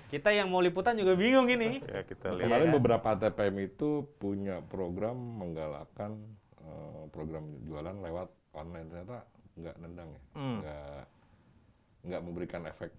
Kita 0.08 0.32
yang 0.32 0.48
mau 0.48 0.60
liputan 0.60 0.96
juga 0.96 1.12
bingung 1.12 1.44
ini. 1.46 1.84
Ya 1.84 2.00
kita 2.02 2.32
lihat. 2.32 2.48
Kemarin 2.48 2.68
Iya. 2.68 2.74
beberapa 2.74 3.06
ATPM 3.10 3.56
itu 3.62 3.88
punya 4.16 4.64
program 4.64 5.12
menggalakkan 5.14 6.16
eh, 6.58 7.02
program 7.08 7.44
jualan 7.62 7.96
lewat 7.98 8.28
online 8.52 8.88
ternyata 8.88 9.24
nggak 9.54 9.76
nendang 9.78 10.08
ya, 10.08 10.20
Hmm. 10.32 10.58
nggak 10.60 11.00
nggak 11.98 12.20
memberikan 12.22 12.62
efek 12.64 12.92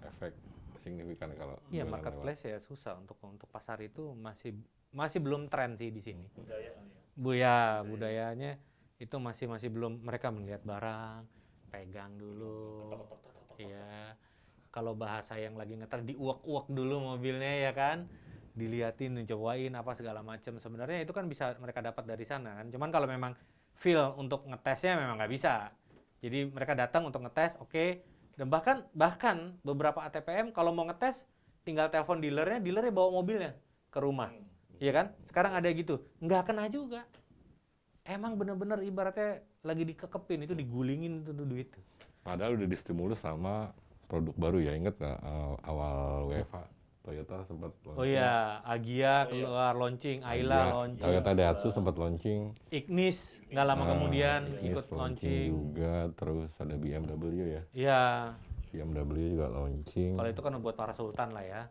efek 0.00 0.32
signifikan 0.80 1.30
kalau 1.34 1.58
Iya, 1.68 1.82
marketplace 1.84 2.42
ya 2.44 2.58
susah 2.58 2.94
untuk 2.94 3.18
untuk 3.20 3.46
pasar 3.48 3.78
itu 3.78 4.14
masih 4.14 4.54
masih 4.90 5.18
belum 5.18 5.46
tren 5.46 5.74
sih 5.74 5.90
di 5.90 5.98
sini. 5.98 6.24
Budaya 6.32 6.62
ya. 6.64 6.82
Bu 7.12 7.30
ya, 7.34 7.58
budayanya 7.82 8.52
itu 8.98 9.16
masih 9.22 9.46
masih 9.46 9.70
belum 9.70 10.02
mereka 10.02 10.34
melihat 10.34 10.62
barang, 10.66 11.22
pegang 11.70 12.18
dulu. 12.18 12.98
Iya. 13.54 14.18
Kalau 14.74 14.92
bahasa 14.98 15.38
yang 15.38 15.54
lagi 15.54 15.78
ngetar 15.78 16.02
diuak-uak 16.02 16.66
dulu 16.70 17.14
mobilnya 17.14 17.70
ya 17.70 17.72
kan. 17.72 18.10
Diliatin, 18.58 19.22
cobain 19.22 19.70
apa 19.78 19.94
segala 19.94 20.26
macam. 20.26 20.58
Sebenarnya 20.58 21.06
itu 21.06 21.14
kan 21.14 21.30
bisa 21.30 21.54
mereka 21.62 21.78
dapat 21.78 22.04
dari 22.10 22.26
sana 22.26 22.58
kan. 22.58 22.66
Cuman 22.74 22.90
kalau 22.90 23.06
memang 23.06 23.38
feel 23.78 24.18
untuk 24.18 24.42
ngetesnya 24.50 24.98
memang 24.98 25.14
nggak 25.14 25.30
bisa. 25.30 25.70
Jadi 26.18 26.50
mereka 26.50 26.74
datang 26.74 27.06
untuk 27.06 27.22
ngetes, 27.22 27.54
oke. 27.62 28.02
Dan 28.34 28.50
bahkan 28.50 28.82
bahkan 28.90 29.54
beberapa 29.62 30.02
ATPM 30.02 30.50
kalau 30.50 30.74
mau 30.74 30.82
ngetes 30.90 31.22
tinggal 31.62 31.86
telepon 31.86 32.18
dealernya, 32.18 32.58
dealernya 32.58 32.90
bawa 32.90 33.14
mobilnya 33.14 33.54
ke 33.94 33.98
rumah. 34.02 34.34
Iya 34.82 34.90
kan? 34.94 35.06
Sekarang 35.22 35.54
ada 35.54 35.70
gitu. 35.70 36.02
Nggak 36.18 36.50
kena 36.50 36.66
juga. 36.66 37.06
Emang 38.08 38.40
bener-bener 38.40 38.80
ibaratnya 38.80 39.44
lagi 39.60 39.84
dikekepin 39.84 40.48
itu 40.48 40.56
digulingin 40.56 41.28
itu 41.28 41.32
duit. 41.44 41.68
Padahal 42.24 42.56
udah 42.56 42.64
distimulus 42.64 43.20
sama 43.20 43.68
produk 44.08 44.32
baru 44.40 44.64
ya, 44.64 44.72
inget 44.72 44.96
nggak 44.96 45.18
eh, 45.20 45.54
awal 45.68 46.24
WFA 46.32 46.64
Toyota 47.04 47.44
sempat 47.44 47.72
launching. 47.84 48.00
Oh 48.00 48.06
iya, 48.08 48.64
Agia 48.64 49.28
Oh 49.28 49.32
iya. 49.32 49.44
keluar 49.44 49.72
launching, 49.76 50.18
Ayla 50.24 50.56
Iya, 50.56 50.64
launching, 50.72 51.04
Toyota 51.04 51.30
Daihatsu 51.36 51.68
sempat 51.68 51.94
launching. 52.00 52.40
Ignis 52.72 53.44
nggak 53.52 53.66
lama 53.68 53.82
Ah, 53.84 53.88
kemudian 53.92 54.40
Ignis 54.56 54.66
ikut 54.72 54.86
launching. 54.88 55.44
juga, 55.52 55.94
terus 56.16 56.48
ada 56.56 56.74
BMW 56.80 57.24
ya. 57.44 57.62
Iya, 57.72 58.02
BMW 58.72 59.36
juga 59.36 59.46
launching. 59.52 60.16
kalau 60.16 60.28
itu 60.28 60.40
kan 60.40 60.52
buat 60.60 60.76
para 60.76 60.92
sultan 60.92 61.32
lah 61.32 61.44
ya. 61.44 61.62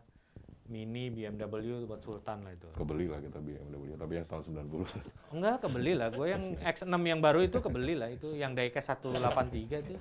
Mini 0.68 1.08
BMW 1.08 1.88
buat 1.88 2.04
sultan 2.04 2.44
lah 2.44 2.52
itu. 2.52 2.68
Kebeli 2.76 3.08
lah 3.08 3.18
kita 3.18 3.40
BMW, 3.40 3.96
tapi 3.96 4.12
yang 4.20 4.26
tahun 4.28 4.68
90. 4.68 5.32
Enggak, 5.32 5.56
kebeli 5.64 5.92
lah. 5.96 6.08
Gue 6.12 6.28
yang 6.28 6.44
X6 6.60 6.92
yang 6.92 7.20
baru 7.24 7.40
itu 7.40 7.58
kebeli 7.58 7.96
lah 7.96 8.12
itu 8.12 8.36
yang 8.36 8.52
diecast 8.52 9.00
183 9.00 9.80
itu 9.80 9.96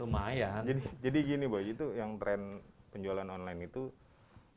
lumayan. 0.00 0.64
Jadi 0.64 0.80
jadi 1.04 1.18
gini 1.20 1.44
boy, 1.44 1.68
itu 1.68 1.92
yang 1.92 2.16
tren 2.16 2.64
penjualan 2.88 3.28
online 3.28 3.68
itu 3.68 3.92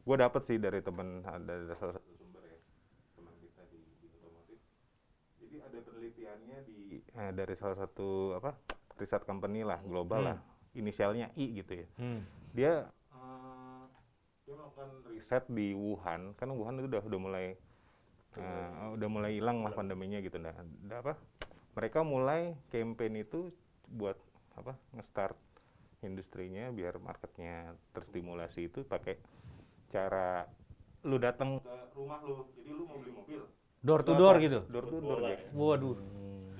gue 0.03 0.15
dapet 0.15 0.41
sih 0.43 0.55
dari 0.55 0.79
temen 0.79 1.23
ada 1.23 1.43
dari 1.43 1.67
salah 1.75 1.95
satu 1.95 2.11
sumber 2.15 2.43
ya 2.43 2.57
teman 3.15 3.33
kita 3.39 3.61
di, 3.67 3.79
di 3.99 4.07
otomotif. 4.09 4.59
Jadi 5.39 5.55
ada 5.59 5.77
penelitiannya 5.79 6.57
di 6.63 6.79
eh, 7.03 7.31
dari 7.31 7.55
salah 7.55 7.77
satu 7.77 8.35
apa 8.35 8.51
riset 8.95 9.23
company 9.23 9.63
lah 9.63 9.83
global 9.83 10.23
Hmm. 10.23 10.27
lah, 10.31 10.37
inisialnya 10.71 11.27
I 11.35 11.45
gitu 11.59 11.83
ya. 11.83 11.87
Hmm. 11.99 12.19
Dia 12.55 12.71
dia 14.53 14.61
melakukan 14.61 14.87
riset 15.09 15.43
di 15.49 15.67
Wuhan, 15.73 16.37
kan 16.37 16.47
Wuhan 16.53 16.77
itu 16.77 16.87
udah 16.87 17.01
udah 17.01 17.19
mulai 17.19 17.45
eh, 18.37 18.69
udah 18.93 19.09
mulai 19.09 19.31
hilang 19.33 19.65
lah 19.65 19.73
pandeminya 19.73 20.21
gitu 20.21 20.37
nah. 20.37 20.53
Apa? 20.93 21.17
Mereka 21.73 22.05
mulai 22.05 22.53
campaign 22.69 23.25
itu 23.25 23.49
buat 23.89 24.17
apa? 24.53 24.77
Nge-start 24.93 25.33
industrinya 26.05 26.69
biar 26.69 27.01
marketnya 27.01 27.73
terstimulasi 27.97 28.69
itu 28.69 28.85
pakai 28.85 29.17
cara 29.89 30.45
lu 31.01 31.17
datang 31.17 31.57
ke 31.57 31.73
rumah 31.97 32.21
lu. 32.21 32.45
Jadi 32.53 32.69
lu 32.69 32.83
mau 32.85 33.01
beli 33.01 33.11
mobil. 33.11 33.41
Door 33.83 34.01
to 34.05 34.13
door 34.13 34.35
gitu. 34.37 34.59
Door 34.69 34.85
to 34.87 34.95
door 35.01 35.19
Bola 35.19 35.29
Jack. 35.33 35.49
Waduh, 35.51 35.97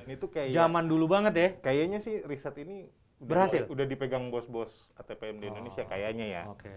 Dan 0.01 0.07
itu 0.09 0.25
kayak 0.27 0.49
zaman 0.51 0.89
dulu 0.89 1.05
banget 1.07 1.33
ya. 1.37 1.49
kayaknya 1.61 2.01
sih 2.01 2.19
riset 2.25 2.57
ini 2.59 2.89
udah 3.23 3.29
Berhasil? 3.29 3.63
mulai- 3.63 3.71
udah 3.71 3.85
dipegang 3.87 4.25
bos-bos 4.27 4.71
ATPM 4.99 5.39
di 5.39 5.47
Indonesia 5.47 5.85
kayaknya 5.87 6.25
ya. 6.27 6.41
Oke. 6.51 6.73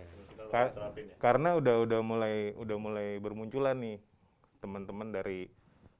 Ka- 0.48 0.72
terapin 0.72 1.04
ya. 1.06 1.16
karena 1.16 1.48
udah 1.54 1.74
udah 1.80 2.00
mulai 2.00 2.34
udah 2.54 2.76
mulai 2.76 3.08
bermunculan 3.16 3.76
nih 3.76 3.96
teman-teman 4.58 5.10
dari 5.10 5.46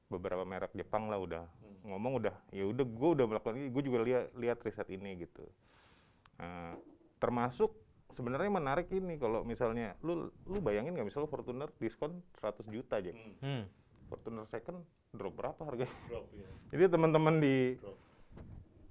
beberapa 0.07 0.41
merek 0.41 0.71
Jepang 0.73 1.07
lah 1.07 1.17
udah 1.17 1.43
ngomong 1.83 2.17
udah 2.17 2.35
ya 2.49 2.63
udah 2.63 2.83
gue 2.83 3.09
udah 3.13 3.25
melakukan 3.25 3.55
ini 3.55 3.69
gue 3.69 3.83
juga 3.83 3.99
lihat 4.01 4.25
lihat 4.33 4.57
riset 4.61 4.87
ini 4.89 5.19
gitu 5.19 5.43
Nah, 6.37 6.77
termasuk 7.17 7.73
sebenarnya 8.09 8.47
menarik 8.47 8.87
ini 8.89 9.15
kalau 9.15 9.41
misalnya 9.41 9.97
lu 9.99 10.29
lu 10.43 10.59
bayangin 10.59 10.93
nggak 10.93 11.05
misalnya 11.05 11.25
Fortuner 11.25 11.69
diskon 11.75 12.21
100 12.35 12.61
juta 12.67 12.97
aja 12.97 13.09
Hmm, 13.09 13.33
Hmm. 13.39 13.63
Fortuner 14.05 14.45
second 14.45 14.85
drop 15.09 15.33
berapa 15.33 15.57
harganya 15.59 15.89
drop 16.07 16.29
ya. 16.31 16.45
jadi 16.69 16.83
teman-teman 16.89 17.39
di 17.39 17.73
Drop. 17.75 17.97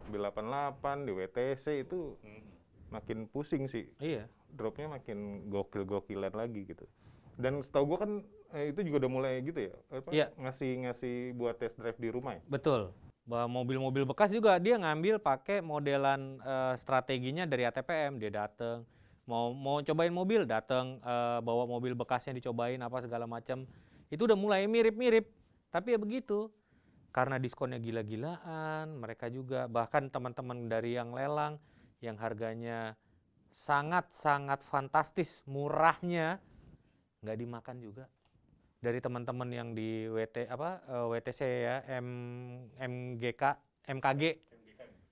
B88 0.06 0.84
di 1.02 1.12
WTC 1.12 1.64
itu 1.80 2.18
Hmm. 2.18 2.42
Makin 2.88 3.26
pusing 3.26 3.66
sih 3.66 3.90
Iya. 3.98 4.30
dropnya 4.48 4.88
makin 4.88 5.50
gokil-gokilan 5.50 6.32
lagi 6.32 6.64
gitu. 6.64 6.86
Dan 7.36 7.60
setahu 7.60 7.84
gua 7.84 7.98
kan 8.00 8.12
eh, 8.54 8.70
itu 8.72 8.80
juga 8.86 9.04
udah 9.04 9.10
mulai 9.12 9.32
gitu 9.42 9.68
ya, 9.68 9.74
apa, 9.92 10.08
Iya. 10.14 10.26
ngasih 10.38 10.70
ngasih 10.86 11.14
buat 11.36 11.58
test 11.58 11.76
drive 11.76 11.98
di 11.98 12.08
rumah 12.08 12.38
ya. 12.38 12.42
Betul. 12.48 12.94
Bahwa 13.26 13.60
mobil-mobil 13.60 14.06
bekas 14.06 14.30
juga 14.30 14.56
dia 14.56 14.78
ngambil 14.78 15.18
pakai 15.18 15.60
modelan 15.60 16.38
eh, 16.40 16.74
strateginya 16.78 17.44
dari 17.44 17.66
ATPM. 17.66 18.16
Dia 18.16 18.30
dateng 18.32 18.86
mau 19.26 19.50
mau 19.50 19.82
cobain 19.82 20.14
mobil, 20.14 20.46
dateng 20.46 21.02
eh, 21.02 21.38
bawa 21.42 21.66
mobil 21.66 21.92
bekasnya 21.92 22.32
dicobain 22.32 22.78
apa 22.80 23.02
segala 23.02 23.26
macam. 23.26 23.66
Itu 24.08 24.24
udah 24.24 24.38
mulai 24.38 24.64
mirip-mirip. 24.64 25.26
Tapi 25.68 25.92
ya 25.92 25.98
begitu. 25.98 26.48
Karena 27.10 27.40
diskonnya 27.40 27.80
gila-gilaan, 27.80 28.92
mereka 28.92 29.26
juga 29.26 29.64
bahkan 29.66 30.12
teman-teman 30.12 30.68
dari 30.68 30.94
yang 30.94 31.16
lelang 31.16 31.56
yang 32.00 32.16
harganya 32.20 32.94
sangat-sangat 33.56 34.60
fantastis, 34.60 35.40
murahnya 35.48 36.40
nggak 37.24 37.38
dimakan 37.40 37.76
juga. 37.80 38.04
Dari 38.76 39.00
teman-teman 39.00 39.48
yang 39.48 39.68
di 39.72 40.04
WT 40.06 40.52
apa 40.52 40.84
eh, 40.84 41.06
WTC 41.16 41.40
ya 41.42 41.76
M 41.96 42.08
MGK 42.76 43.42
MKG 43.88 44.22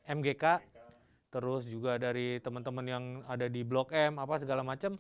MGK 0.05 0.45
terus 1.33 1.67
juga 1.67 1.99
dari 1.99 2.39
teman-teman 2.39 2.87
yang 2.87 3.05
ada 3.27 3.51
di 3.51 3.67
Blok 3.67 3.91
M 3.91 4.23
apa 4.23 4.39
segala 4.39 4.63
macam 4.63 4.95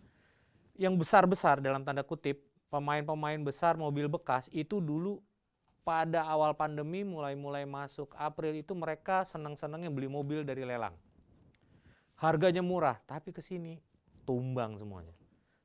yang 0.74 0.98
besar-besar 0.98 1.62
dalam 1.62 1.86
tanda 1.86 2.02
kutip 2.02 2.42
pemain-pemain 2.72 3.38
besar 3.46 3.78
mobil 3.78 4.10
bekas 4.10 4.50
itu 4.50 4.82
dulu 4.82 5.22
pada 5.86 6.26
awal 6.26 6.56
pandemi 6.58 7.06
mulai-mulai 7.06 7.62
masuk 7.68 8.10
April 8.18 8.58
itu 8.58 8.74
mereka 8.74 9.22
senang-senangnya 9.22 9.92
beli 9.92 10.10
mobil 10.10 10.42
dari 10.42 10.66
lelang 10.66 10.96
harganya 12.18 12.62
murah 12.62 12.98
tapi 13.04 13.34
ke 13.34 13.42
sini 13.42 13.78
tumbang 14.24 14.78
semuanya. 14.80 15.14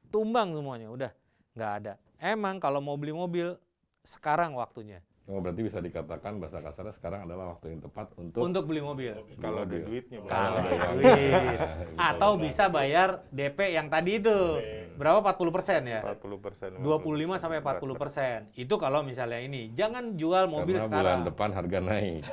Tumbang 0.09 0.57
semuanya 0.57 0.87
udah 0.89 1.11
nggak 1.55 1.71
ada. 1.83 1.93
Emang 2.19 2.59
kalau 2.59 2.83
mau 2.83 2.99
beli 2.99 3.15
mobil 3.15 3.55
sekarang 4.03 4.57
waktunya. 4.57 4.99
Oh, 5.29 5.37
berarti 5.37 5.61
bisa 5.61 5.77
dikatakan 5.77 6.41
bahasa 6.41 6.57
kasarnya 6.57 6.89
sekarang 6.97 7.29
adalah 7.29 7.53
waktu 7.53 7.77
yang 7.77 7.85
tepat 7.85 8.09
untuk 8.17 8.41
untuk 8.41 8.65
beli 8.65 8.81
mobil. 8.81 9.13
Kalau 9.37 9.61
ada 9.61 9.77
duitnya, 9.77 10.17
kalau 10.25 10.57
ada 10.57 10.73
duit. 10.97 11.59
Atau 12.09 12.31
bisa 12.41 12.65
bayar 12.65 13.21
DP 13.29 13.77
yang 13.77 13.93
tadi 13.93 14.17
itu 14.17 14.37
berapa 14.99 15.23
40 15.23 15.55
persen 15.55 15.81
ya 15.87 15.99
40 16.03 16.43
persen. 16.43 16.69
25 16.75 17.39
sampai 17.39 17.57
40 17.63 17.95
persen 17.95 18.37
itu 18.59 18.75
kalau 18.75 18.99
misalnya 18.99 19.39
ini 19.39 19.71
jangan 19.71 20.19
jual 20.19 20.51
mobil 20.51 20.75
Karena 20.75 20.87
sekarang 20.91 21.19
bulan 21.23 21.29
depan 21.31 21.49
harga 21.55 21.79
naik. 21.79 22.23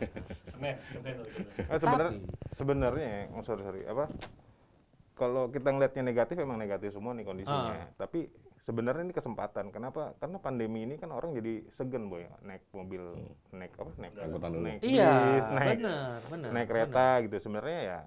Senin, 0.54 0.76
Senin. 0.86 1.16
Eh, 1.66 1.78
sebenarnya 1.82 2.12
sebenarnya 2.54 3.10
oh, 3.34 3.42
sorry 3.42 3.62
sorry 3.66 3.82
apa? 3.90 4.06
Kalau 5.18 5.50
kita 5.50 5.74
ngelihatnya 5.74 6.02
negatif 6.06 6.36
emang 6.38 6.62
negatif 6.62 6.94
semua 6.94 7.10
nih 7.18 7.26
kondisinya. 7.26 7.90
Tapi 7.98 8.30
sebenarnya 8.62 9.02
ini 9.02 9.14
kesempatan. 9.14 9.74
Kenapa? 9.74 10.14
Karena 10.22 10.38
pandemi 10.38 10.86
ini 10.86 10.94
kan 11.02 11.10
orang 11.10 11.34
jadi 11.34 11.66
segen 11.74 12.06
boy 12.06 12.22
naik 12.46 12.62
mobil, 12.70 13.02
naik 13.50 13.74
apa? 13.74 13.90
Naik 13.98 14.12
Angkutan 14.22 14.50
umum. 14.54 14.62
naik 14.62 14.80
iya 14.86 15.10
bis, 15.42 15.48
naik 15.50 15.78
benar 15.82 16.18
benar 16.30 16.50
naik 16.54 16.68
kereta 16.70 17.06
gitu 17.26 17.36
sebenarnya 17.42 17.80
ya 17.82 18.00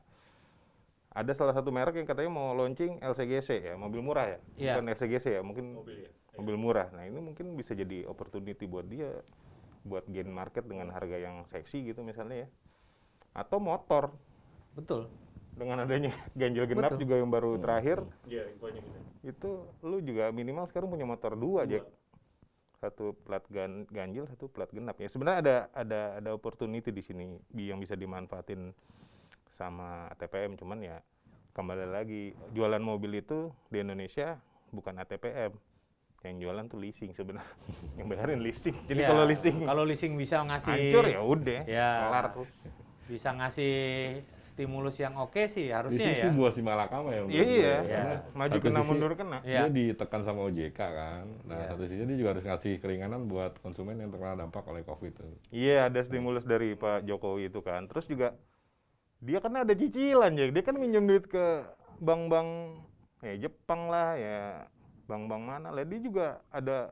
ada 1.16 1.32
salah 1.32 1.56
satu 1.56 1.72
merek 1.72 1.96
yang 1.96 2.04
katanya 2.04 2.28
mau 2.30 2.52
launching 2.52 3.00
LCGC 3.00 3.64
ya 3.64 3.74
mobil 3.76 4.04
murah 4.04 4.36
ya 4.36 4.40
Iya. 4.56 4.74
bukan 4.76 4.86
LCGC 4.92 5.26
ya 5.32 5.42
mungkin 5.42 5.80
Mobil 5.80 6.04
ya. 6.04 6.12
mobil 6.36 6.56
murah 6.60 6.88
nah 6.92 7.04
ini 7.04 7.18
mungkin 7.18 7.56
bisa 7.56 7.72
jadi 7.72 8.04
opportunity 8.06 8.68
buat 8.68 8.84
dia 8.86 9.10
buat 9.82 10.04
gain 10.06 10.28
market 10.28 10.66
dengan 10.66 10.92
harga 10.92 11.16
yang 11.16 11.48
seksi 11.48 11.88
gitu 11.88 12.04
misalnya 12.04 12.44
ya 12.44 12.48
atau 13.32 13.58
motor 13.58 14.12
betul 14.76 15.08
dengan 15.56 15.80
adanya 15.82 16.12
ganjil 16.36 16.68
genap 16.68 16.92
Betul. 16.92 17.02
juga 17.02 17.16
yang 17.16 17.32
baru 17.32 17.52
terakhir 17.56 18.04
Iya, 18.28 18.52
infonya 18.52 18.82
gitu. 18.84 19.00
itu 19.24 19.50
lu 19.82 19.98
juga 20.04 20.28
minimal 20.30 20.68
sekarang 20.68 20.92
punya 20.92 21.08
motor 21.08 21.32
dua 21.34 21.64
Dua. 21.64 21.72
Jack 21.72 21.86
satu 22.76 23.16
plat 23.16 23.42
gan- 23.48 23.88
ganjil 23.88 24.28
satu 24.28 24.52
plat 24.52 24.68
genap 24.68 25.00
ya 25.00 25.08
sebenarnya 25.08 25.40
ada 25.40 25.56
ada 25.72 26.02
ada 26.20 26.30
opportunity 26.36 26.92
di 26.92 27.00
sini 27.00 27.26
yang 27.56 27.80
bisa 27.80 27.96
dimanfaatin 27.96 28.76
sama 29.56 30.12
ATPM 30.12 30.60
cuman 30.60 30.84
ya 30.84 30.98
kembali 31.52 31.88
lagi 31.88 32.22
jualan 32.52 32.84
mobil 32.84 33.16
itu 33.16 33.48
di 33.72 33.80
Indonesia 33.80 34.36
bukan 34.70 35.00
ATPM 35.00 35.56
yang 36.22 36.36
jualan 36.42 36.66
tuh 36.68 36.82
leasing 36.82 37.16
sebenarnya 37.16 37.48
yang 37.98 38.12
bayarin 38.12 38.44
leasing 38.44 38.76
jadi 38.86 39.02
Iya, 39.02 39.08
kalau 39.08 39.24
leasing 39.24 39.56
kalau 39.64 39.84
leasing 39.86 40.14
bisa 40.14 40.44
ngasih 40.44 40.74
hancur 40.74 41.06
ya 41.08 41.22
udah 41.24 41.62
Ya. 41.64 41.90
kelar 42.04 42.26
tuh 42.34 42.48
bisa 43.06 43.30
ngasih 43.30 43.74
stimulus 44.42 44.98
yang 44.98 45.14
oke 45.16 45.46
sih 45.46 45.70
harusnya 45.70 46.10
Leasing 46.10 46.18
ya 46.18 46.24
sih 46.26 46.32
buah 46.34 46.50
si 46.50 46.62
malakama 46.66 47.14
ya. 47.14 47.22
iya. 47.30 47.44
Iya. 47.46 47.76
Karena 47.86 48.16
maju 48.34 48.50
satu 48.52 48.64
kena 48.66 48.80
sisi 48.82 48.90
mundur 48.90 49.12
kena 49.14 49.38
Iya. 49.46 49.60
Dia 49.62 49.70
ditekan 49.70 50.22
sama 50.26 50.40
OJK 50.44 50.74
kan. 50.74 51.26
Nah, 51.46 51.54
Iya. 51.54 51.68
satu 51.70 51.82
sisi 51.86 52.02
dia 52.02 52.18
juga 52.18 52.30
harus 52.34 52.44
ngasih 52.44 52.74
keringanan 52.82 53.30
buat 53.30 53.62
konsumen 53.62 54.02
yang 54.02 54.10
terkena 54.10 54.42
dampak 54.42 54.66
oleh 54.66 54.82
Covid 54.82 55.14
itu. 55.14 55.26
Iya, 55.54 55.86
ada 55.86 56.02
stimulus 56.02 56.50
dari 56.50 56.74
Pak 56.74 57.06
Jokowi 57.06 57.54
itu 57.54 57.62
kan. 57.62 57.86
Terus 57.86 58.10
juga 58.10 58.34
dia 59.22 59.40
kan 59.40 59.54
ada 59.56 59.74
cicilan 59.76 60.34
ya. 60.36 60.52
Dia 60.52 60.64
kan 60.64 60.76
minjem 60.76 61.08
duit 61.08 61.26
ke 61.28 61.64
bank-bank 62.02 62.82
ya 63.24 63.34
Jepang 63.48 63.88
lah 63.88 64.20
ya, 64.20 64.68
bank-bank 65.08 65.44
mana 65.44 65.70
lah. 65.72 65.84
Dia 65.88 66.00
juga 66.00 66.44
ada 66.52 66.92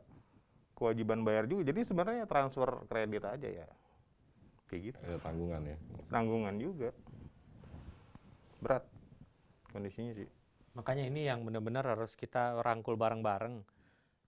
kewajiban 0.74 1.22
bayar 1.22 1.46
juga. 1.46 1.72
Jadi 1.72 1.80
sebenarnya 1.88 2.24
transfer 2.28 2.70
kredit 2.88 3.24
aja 3.24 3.50
ya. 3.64 3.68
Kayak 4.68 4.82
gitu. 4.94 4.98
Ada 5.06 5.18
tanggungan 5.22 5.62
ya. 5.68 5.78
Tanggungan 6.10 6.56
juga. 6.58 6.90
Berat 8.64 8.84
kondisinya 9.70 10.14
sih. 10.16 10.30
Makanya 10.74 11.06
ini 11.06 11.30
yang 11.30 11.46
benar-benar 11.46 11.86
harus 11.86 12.18
kita 12.18 12.58
rangkul 12.66 12.98
bareng-bareng. 12.98 13.62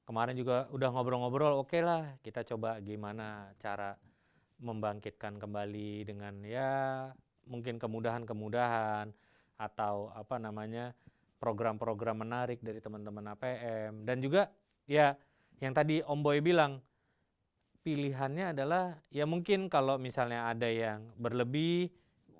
Kemarin 0.05 0.37
juga 0.37 0.69
udah 0.69 0.93
ngobrol-ngobrol, 0.93 1.65
oke 1.65 1.81
lah 1.81 2.13
kita 2.21 2.45
coba 2.45 2.77
gimana 2.77 3.49
cara 3.57 3.97
membangkitkan 4.61 5.41
kembali 5.41 6.05
dengan 6.05 6.45
ya 6.45 7.09
mungkin 7.45 7.77
kemudahan-kemudahan 7.77 9.09
atau 9.55 10.11
apa 10.11 10.35
namanya 10.37 10.91
program-program 11.39 12.25
menarik 12.25 12.59
dari 12.59 12.83
teman-teman 12.83 13.33
APM 13.37 14.03
dan 14.03 14.17
juga 14.19 14.51
ya 14.89 15.15
yang 15.63 15.71
tadi 15.71 16.03
Om 16.03 16.19
Boy 16.19 16.43
bilang 16.43 16.83
pilihannya 17.85 18.57
adalah 18.57 18.97
ya 19.13 19.29
mungkin 19.29 19.69
kalau 19.69 20.01
misalnya 20.01 20.49
ada 20.49 20.65
yang 20.65 21.13
berlebih 21.21 21.93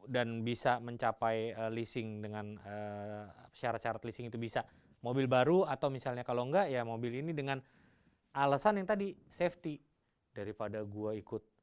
dan 0.10 0.42
bisa 0.42 0.82
mencapai 0.82 1.54
eh, 1.54 1.72
leasing 1.72 2.22
dengan 2.22 2.58
eh, 2.62 3.26
syarat-syarat 3.54 4.02
leasing 4.06 4.30
itu 4.30 4.42
bisa 4.42 4.66
mobil 5.06 5.30
baru 5.30 5.70
atau 5.70 5.94
misalnya 5.94 6.26
kalau 6.26 6.50
enggak 6.50 6.70
ya 6.74 6.82
mobil 6.82 7.14
ini 7.22 7.30
dengan 7.34 7.62
alasan 8.34 8.82
yang 8.82 8.90
tadi 8.90 9.14
safety. 9.30 9.78
Daripada 10.36 10.84
gua 10.84 11.16
ikut 11.16 11.55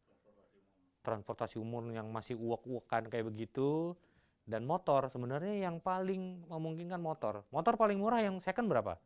transportasi 1.02 1.58
umum 1.58 1.90
yang 1.90 2.08
masih 2.08 2.38
uak-uakan 2.38 3.10
kayak 3.10 3.26
begitu 3.28 3.98
dan 4.46 4.62
motor. 4.62 5.10
Sebenarnya 5.10 5.68
yang 5.68 5.82
paling 5.82 6.46
memungkinkan 6.46 7.02
motor. 7.02 7.42
Motor 7.50 7.74
paling 7.74 7.98
murah 7.98 8.22
yang 8.22 8.38
second 8.38 8.70
berapa? 8.70 8.96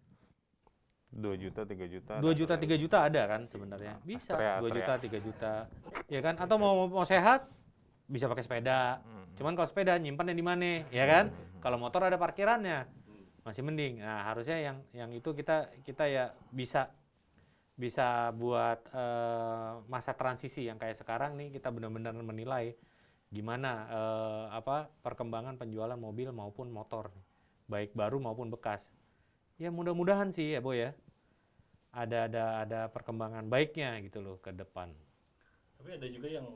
2 1.17 1.43
juta, 1.43 1.65
3 1.65 1.89
juta. 1.89 2.15
2 2.21 2.39
juta 2.39 2.55
3 2.61 2.77
juta 2.77 2.99
ada 3.09 3.23
kan 3.25 3.49
sebenarnya? 3.49 3.97
bisa 4.05 4.37
Astrea, 4.37 4.61
2 4.61 4.69
Astrea. 4.69 4.77
juta 4.77 4.93
3 5.01 5.27
juta. 5.27 5.53
Ya 6.13 6.21
kan? 6.21 6.35
Atau 6.37 6.57
mau 6.61 6.87
mau 6.93 7.07
sehat 7.09 7.49
bisa 8.07 8.31
pakai 8.31 8.45
sepeda. 8.45 9.03
Hmm. 9.03 9.27
cuman 9.37 9.53
kalau 9.53 9.69
sepeda 9.69 9.97
nyimpannya 9.97 10.35
di 10.37 10.45
mana? 10.45 10.85
Ya 10.93 11.05
kan? 11.09 11.33
Kalau 11.65 11.81
motor 11.81 12.05
ada 12.05 12.21
parkirannya 12.21 12.87
masih 13.47 13.63
mending. 13.63 14.03
Nah 14.03 14.27
harusnya 14.27 14.59
yang 14.59 14.77
yang 14.91 15.11
itu 15.15 15.31
kita 15.33 15.71
kita 15.87 16.05
ya 16.11 16.25
bisa 16.51 16.91
bisa 17.77 18.33
buat 18.33 18.81
eh, 18.89 19.73
masa 19.93 20.17
transisi 20.17 20.65
yang 20.65 20.81
kayak 20.81 20.97
sekarang 20.97 21.37
nih 21.37 21.61
kita 21.61 21.69
benar-benar 21.69 22.17
menilai 22.17 22.73
gimana 23.29 23.85
eh, 23.93 24.45
apa 24.57 24.89
perkembangan 25.05 25.61
penjualan 25.61 26.01
mobil 26.01 26.33
maupun 26.33 26.73
motor 26.73 27.13
baik 27.69 27.93
baru 27.93 28.17
maupun 28.17 28.49
bekas. 28.49 28.89
Ya 29.61 29.69
mudah-mudahan 29.69 30.33
sih 30.33 30.57
ya 30.57 30.65
boy 30.65 30.89
ya. 30.89 30.91
Ada 31.93 32.29
ada 32.29 32.45
ada 32.65 32.81
perkembangan 32.93 33.49
baiknya 33.49 34.01
gitu 34.05 34.25
loh 34.25 34.37
ke 34.41 34.53
depan. 34.53 34.93
Tapi 35.77 36.01
ada 36.01 36.07
juga 36.09 36.29
yang 36.33 36.49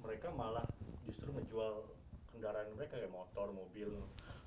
mereka 0.00 0.32
malah 0.32 0.64
justru 1.08 1.28
ngejual 1.32 1.88
kendaraan 2.32 2.72
mereka 2.76 2.96
kayak 3.00 3.12
motor, 3.12 3.52
mobil. 3.52 3.88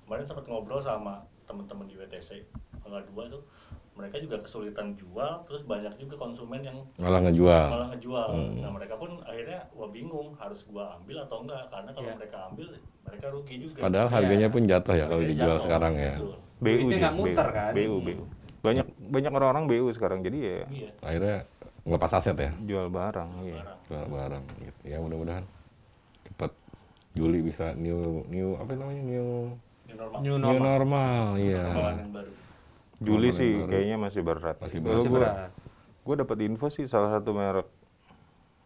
Kemarin 0.02 0.26
sempat 0.26 0.46
ngobrol 0.50 0.82
sama 0.82 1.22
teman-teman 1.46 1.86
di 1.86 1.94
WTC 1.94 2.42
Tanggal 2.82 3.06
2 3.06 3.34
tuh 3.38 3.42
mereka 3.92 4.16
juga 4.16 4.40
kesulitan 4.40 4.96
jual, 4.96 5.44
terus 5.44 5.62
banyak 5.62 5.92
juga 5.96 6.16
konsumen 6.16 6.60
yang 6.60 6.80
Malah 6.96 7.20
ngejual. 7.22 7.66
malah 7.68 7.88
ngejual. 7.92 8.28
Hmm. 8.30 8.56
Nah 8.58 8.70
mereka 8.70 8.94
pun 8.96 9.20
akhirnya 9.22 9.68
wah 9.70 9.88
bingung 9.88 10.32
harus 10.34 10.64
gua 10.64 10.96
ambil 10.96 11.20
atau 11.20 11.44
enggak 11.44 11.62
karena 11.68 11.90
kalau 11.90 12.08
Iya. 12.08 12.16
mereka 12.16 12.36
ambil 12.48 12.66
mereka 13.02 13.26
rugi 13.28 13.54
juga. 13.60 13.78
Padahal 13.82 14.08
Iya. 14.08 14.14
harganya 14.16 14.48
pun 14.48 14.62
jatuh 14.64 14.94
ya 14.94 15.04
kalau 15.06 15.22
dijual 15.22 15.48
jatuh. 15.52 15.62
sekarang 15.62 15.94
ya. 15.94 16.14
Betul. 16.16 16.34
BU 16.58 16.86
nggak 16.88 17.14
muter 17.14 17.46
BU. 17.46 17.52
kan? 17.52 17.72
BU, 17.74 17.96
BU. 18.00 18.24
Banyak 18.62 18.86
banyak 19.10 19.32
orang-orang 19.32 19.64
BU 19.66 19.86
sekarang 19.90 20.18
jadi 20.22 20.38
ya 20.38 20.56
Iya. 20.70 20.90
Akhirnya 21.02 21.36
ngelepas 21.82 22.10
aset 22.14 22.36
ya, 22.38 22.50
jual 22.62 22.86
barang, 22.88 23.30
iya. 23.42 23.58
barang. 23.58 23.78
jual 23.84 24.04
barang. 24.08 24.42
Gitu. 24.56 24.80
Ya 24.86 24.96
mudah-mudahan 24.98 25.44
cepat 26.24 26.52
Juli 27.12 27.42
bisa 27.42 27.76
new 27.76 28.24
new 28.26 28.56
apa 28.56 28.72
namanya 28.72 29.02
new 29.02 29.52
Ini 29.84 29.94
normal. 29.94 30.18
new 30.22 30.32
new 30.32 30.38
normal 30.38 30.64
normal, 30.80 31.22
iya. 31.36 31.64
Baru. 32.08 32.30
Juli 33.02 33.28
sih 33.30 33.50
baru. 33.56 33.68
kayaknya 33.68 33.96
masih 33.98 34.22
berat. 34.22 34.56
Masih 34.56 34.78
Kalau 34.78 34.86
berat. 34.86 34.98
Masih 34.98 35.10
berat. 35.12 35.50
gue 36.02 36.14
dapat 36.16 36.36
info 36.40 36.66
sih 36.68 36.84
salah 36.84 37.10
satu 37.12 37.30
merek 37.30 37.68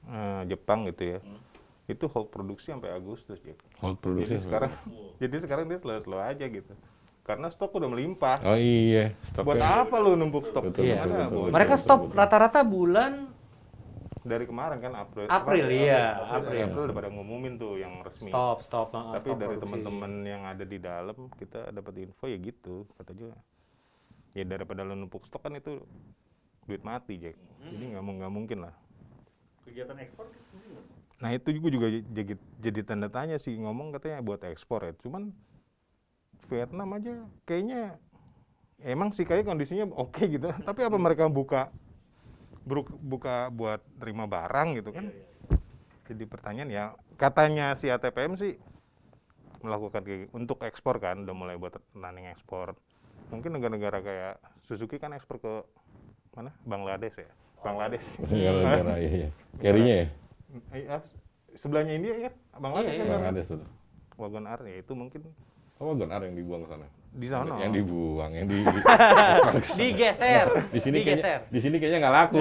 eh, 0.06 0.42
Jepang 0.46 0.86
gitu 0.86 1.02
ya 1.06 1.18
Hmm. 1.18 1.40
itu 1.86 2.04
hold 2.06 2.28
produksi 2.28 2.68
sampai 2.68 2.90
Agustus 2.90 3.38
Jack. 3.40 3.58
Hold 3.76 3.96
produksi 3.96 4.32
jadi 4.32 4.42
sekarang 4.42 4.70
Wow. 4.82 5.10
jadi 5.22 5.36
sekarang 5.38 5.64
dia 5.66 5.78
slow 5.78 5.98
slow 6.00 6.18
aja 6.18 6.44
gitu 6.44 6.72
karena 7.22 7.46
stok 7.46 7.74
udah 7.74 7.88
melimpah 7.88 8.38
Oh 8.42 8.54
iya, 8.54 9.10
buat 9.36 9.54
stoknya. 9.54 9.82
apa 9.82 9.96
lu 9.98 10.14
numpuk 10.14 10.46
stok 10.46 10.70
Betul, 10.70 10.82
Iya. 10.84 10.96
Betul, 11.00 11.10
betul, 11.12 11.26
betul. 11.38 11.50
mereka 11.52 11.74
stop 11.74 12.00
rata-rata 12.10 12.60
bulan 12.62 13.12
dari 14.22 14.42
kemarin 14.44 14.78
kan 14.80 14.92
April 14.96 15.26
April 15.28 15.64
iya 15.68 16.18
April, 16.20 16.34
April 16.36 16.58
April 16.64 16.82
udah 16.84 16.96
pada 16.96 17.08
ngumumin 17.08 17.52
tuh 17.56 17.72
yang 17.76 17.98
resmi 18.00 18.26
stop 18.26 18.58
stop 18.60 18.90
uh, 18.90 19.12
tapi 19.12 19.22
stop 19.24 19.38
dari 19.38 19.56
teman-teman 19.56 20.12
yang 20.22 20.42
ada 20.44 20.64
di 20.64 20.78
dalam 20.78 21.14
kita 21.32 21.70
dapat 21.70 21.92
info 22.00 22.24
ya 22.24 22.34
gitu 22.36 22.86
kata 22.92 23.10
juga 23.12 23.38
ya 24.36 24.44
daripada 24.44 24.84
lu 24.84 24.92
numpuk 24.92 25.24
stok 25.24 25.48
kan 25.48 25.56
itu 25.56 25.80
duit 26.68 26.84
mati 26.84 27.16
Jack 27.16 27.36
jadi 27.64 27.96
nggak 27.96 28.04
nggak 28.04 28.32
mungkin 28.32 28.68
lah 28.68 28.74
Kegiatan 29.66 29.98
ekspor? 29.98 30.30
Nah 31.18 31.34
itu 31.34 31.48
juga 31.58 31.68
juga 31.74 31.86
jadi, 31.90 32.38
jadi 32.62 32.80
tanda 32.86 33.10
tanya 33.10 33.34
sih 33.42 33.58
ngomong 33.58 33.90
katanya 33.98 34.22
buat 34.22 34.46
ekspor 34.46 34.86
ya. 34.86 34.94
Cuman 35.02 35.34
Vietnam 36.46 36.94
aja 36.94 37.26
kayaknya 37.42 37.98
emang 38.86 39.10
sih 39.10 39.26
kayak 39.26 39.42
kondisinya 39.42 39.90
oke 39.90 40.22
gitu. 40.22 40.54
Tapi 40.62 40.80
apa 40.86 40.94
mereka 40.94 41.26
buka 41.26 41.74
buka 43.02 43.50
buat 43.50 43.82
terima 43.98 44.30
barang 44.30 44.78
gitu 44.78 44.94
kan? 44.94 45.10
Jadi 46.06 46.24
pertanyaan 46.30 46.70
ya 46.70 46.84
katanya 47.18 47.74
si 47.74 47.90
ATPM 47.90 48.38
sih 48.38 48.54
melakukan 49.66 50.06
kayak 50.06 50.30
untuk 50.30 50.62
ekspor 50.62 51.02
kan 51.02 51.26
udah 51.26 51.34
mulai 51.34 51.58
buat 51.58 51.74
running 51.90 52.30
ekspor. 52.30 52.78
Mungkin 53.28 53.50
negara-negara 53.52 53.98
kayak 54.00 54.34
Suzuki 54.66 54.96
kan 54.98 55.10
ekspor 55.12 55.38
ke 55.38 55.52
mana? 56.32 56.50
Bangladesh 56.62 57.16
ya. 57.18 57.30
Bangladesh. 57.62 58.06
Gara-gara 58.30 58.94
iya, 58.98 59.10
iya. 59.26 59.28
Carry-nya 59.58 59.94
ya? 59.96 60.06
Ah, 60.86 61.02
sebelahnya 61.58 61.92
India 61.98 62.12
kan 62.30 62.34
Bangladesh 62.62 62.92
Iya, 62.92 62.98
kan 62.98 63.06
iya. 63.06 63.14
Bangladesh 63.18 63.46
betul. 63.50 63.68
wagon 64.16 64.46
R 64.48 64.60
ya 64.64 64.76
itu 64.80 64.92
mungkin 64.96 65.20
Oh, 65.76 65.92
Wagon 65.92 66.08
R 66.08 66.22
yang 66.24 66.36
dibuang 66.40 66.64
ke 66.64 66.72
sana. 66.72 66.88
Di 67.08 67.26
sana 67.26 67.54
Yang 67.58 67.72
dibuang, 67.80 68.30
yang 68.30 68.46
di 68.46 68.58
digeser 69.78 70.46
di 70.68 70.78
sini 70.78 70.96
digeser 70.98 71.40
kayaknya 71.40 71.48
di 71.48 71.58
sini 71.58 71.76
kayaknya 71.76 71.98
nggak 72.00 72.14
laku. 72.14 72.38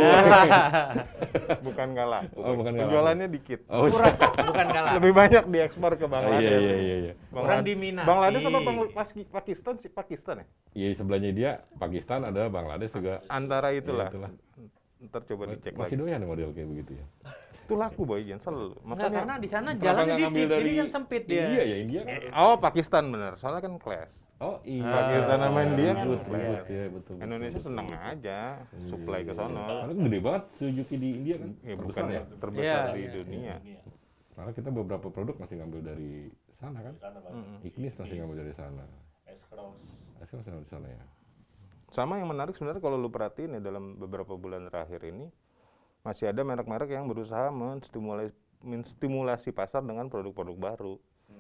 bukan 1.66 1.88
nggak 1.92 2.08
laku 2.08 2.38
Oh, 2.38 2.54
bukan 2.54 2.72
nggak 2.72 2.86
penjualannya 2.86 3.28
dikit 3.30 3.60
oh, 3.68 3.88
kurang 3.88 4.16
bukan 4.44 4.66
kalah 4.68 4.92
lebih 4.96 5.12
banyak 5.12 5.44
diekspor 5.46 5.92
ke 5.94 6.04
oh, 6.04 6.10
Bangladesh 6.10 6.44
iya 6.44 6.58
iya 6.58 6.76
iya 6.76 6.96
iya. 7.02 7.14
Kurang 7.30 7.62
diminati. 7.62 8.08
Bangladesh 8.08 8.44
apa 8.44 8.60
Bangl- 8.62 8.92
Pas- 8.92 9.28
Pakistan 9.32 9.74
sih 9.78 9.90
Pakistan 9.90 10.36
ya 10.38 10.46
Iya 10.76 10.88
sebelahnya 10.94 11.32
dia 11.32 11.52
Pakistan 11.76 12.20
ada 12.24 12.48
Bangladesh 12.48 12.92
juga. 12.92 13.24
antara 13.28 13.72
itulah, 13.72 14.10
itulah. 14.10 14.32
ntar 15.02 15.22
coba 15.24 15.44
dicek 15.52 15.72
Masih 15.72 15.96
lagi 15.96 15.96
doyan 16.02 16.22
model 16.24 16.50
kayak 16.52 16.68
begitu 16.68 16.92
ya. 16.96 17.06
itu 17.58 17.74
laku 17.74 18.02
boy 18.04 18.22
Jan 18.22 18.38
selalu 18.38 18.78
Enggak, 18.80 19.10
karena 19.10 19.36
di 19.38 19.48
sana 19.48 19.70
jalannya 19.74 20.06
nggak 20.06 20.20
ngambil 20.22 20.46
dikit, 20.46 20.60
jadi 20.60 20.72
kan 20.76 20.88
sempit 20.92 21.24
dia. 21.26 21.46
Iya 21.48 21.64
ya 21.64 21.76
India 21.80 22.02
kan. 22.04 22.20
oh 22.36 22.56
Pakistan 22.58 23.04
bener 23.08 23.34
soalnya 23.36 23.62
kan 23.62 23.74
class 23.76 24.14
Oh 24.36 24.60
iya. 24.68 24.84
Kan 24.84 25.04
Ribut, 25.72 26.20
class. 26.28 26.28
ribut, 26.28 26.68
ya, 26.68 26.86
betul, 26.92 26.92
betul, 26.92 27.16
Indonesia 27.24 27.56
betul. 27.56 27.68
seneng 27.72 27.88
aja 27.88 28.40
supply 28.92 29.22
ke 29.24 29.32
sono 29.32 29.64
Karena 29.64 29.94
gede 29.96 30.20
banget 30.20 30.44
Suzuki 30.60 30.96
di 31.00 31.10
India 31.16 31.36
kan. 31.40 31.52
ya 31.64 31.76
bukan 31.80 32.04
Terbesar 32.04 32.06
ya. 32.12 32.22
terbesar 32.44 32.84
Iya, 32.84 32.92
di 32.92 33.00
iya. 33.00 33.12
dunia. 33.16 33.56
Malah 34.36 34.52
kita 34.52 34.70
beberapa 34.70 35.08
produk 35.08 35.36
masih 35.40 35.56
ngambil 35.64 35.82
dari 35.88 36.12
sana 36.60 36.80
kan. 36.84 36.94
Di 36.94 37.00
sana. 37.00 37.20
Ignis 37.64 37.94
masih 37.96 38.16
ngambil 38.20 38.38
dari 38.44 38.54
sana. 38.54 38.84
S-Cross. 39.24 39.80
Ngambil 40.20 40.44
dari 40.60 40.68
sana 40.68 40.88
ya. 40.92 41.04
Sama 41.96 42.20
yang 42.20 42.28
menarik 42.28 42.60
sebenarnya 42.60 42.84
kalau 42.84 43.00
lu 43.00 43.08
perhatiin 43.08 43.56
ya 43.56 43.62
dalam 43.64 43.96
beberapa 43.96 44.36
bulan 44.36 44.68
terakhir 44.68 45.00
ini 45.08 45.32
masih 46.04 46.28
ada 46.28 46.44
merek-merek 46.44 46.92
yang 46.92 47.08
berusaha 47.08 47.48
menstimulasi 47.50 48.36
menstimulasi 48.60 49.56
pasar 49.56 49.80
dengan 49.80 50.12
produk-produk 50.12 50.58
baru. 50.60 50.96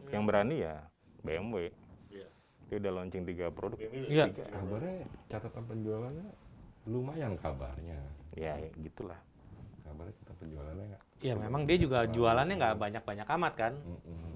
Yang 0.07 0.23
berani 0.23 0.55
ya 0.63 0.87
BMW. 1.19 1.75
Iya. 2.65 2.69
Dia 2.73 2.77
udah 2.81 2.91
launching 2.97 3.23
tiga 3.29 3.45
produk. 3.53 3.77
Iya. 3.77 4.25
tiga. 4.33 4.45
Kabarnya 4.49 4.95
catatan 5.29 5.63
penjualannya 5.69 6.27
lumayan 6.85 7.33
kabarnya. 7.37 7.99
Ya, 8.33 8.53
ya 8.57 8.69
gitulah. 8.81 9.19
Kabarnya 9.85 10.13
catatan 10.21 10.35
penjualannya 10.41 10.85
nggak. 10.93 11.03
Ya 11.21 11.33
memang 11.37 11.61
dia 11.69 11.77
juga 11.77 12.05
jualannya 12.09 12.55
nggak 12.57 12.75
banyak-banyak 12.77 13.27
amat 13.37 13.53
kan. 13.53 13.73
Mm-mm. 13.77 14.17
Hmm. 14.17 14.35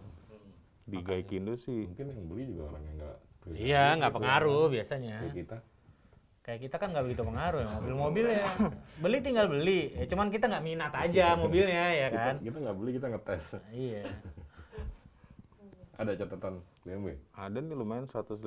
Di 0.89 0.97
Gaikindo 1.05 1.53
sih 1.53 1.85
Mungkin 1.85 2.05
yang 2.09 2.27
beli 2.29 2.43
juga 2.49 2.61
orang 2.73 2.83
yang 2.85 2.95
nggak. 3.01 3.17
Iya, 3.49 3.83
nggak 3.97 4.13
pengaruh 4.13 4.65
biasanya. 4.69 5.15
Kayak 5.25 5.35
kita. 5.37 5.57
Kayak 6.39 6.59
kita 6.65 6.75
kan 6.81 6.87
nggak 6.89 7.05
begitu 7.05 7.21
pengaruh 7.21 7.61
ya 7.61 7.69
mobil-mobil 7.77 8.25
ya. 8.25 8.45
Beli 8.97 9.17
tinggal 9.21 9.45
beli. 9.49 9.93
Ya, 9.93 10.05
cuman 10.09 10.33
kita 10.33 10.49
nggak 10.49 10.65
minat 10.65 10.93
aja 10.93 11.37
mobilnya 11.37 11.85
ya 11.93 12.07
kan. 12.09 12.35
kita 12.41 12.57
nggak 12.57 12.77
beli 12.77 12.91
kita 12.97 13.07
ngetes. 13.13 13.43
Iya. 13.69 14.03
Ada 15.99 16.11
catatan 16.25 16.63
BMW. 16.83 17.19
ada 17.35 17.57
nih 17.59 17.75
lumayan 17.75 18.07
155, 18.07 18.39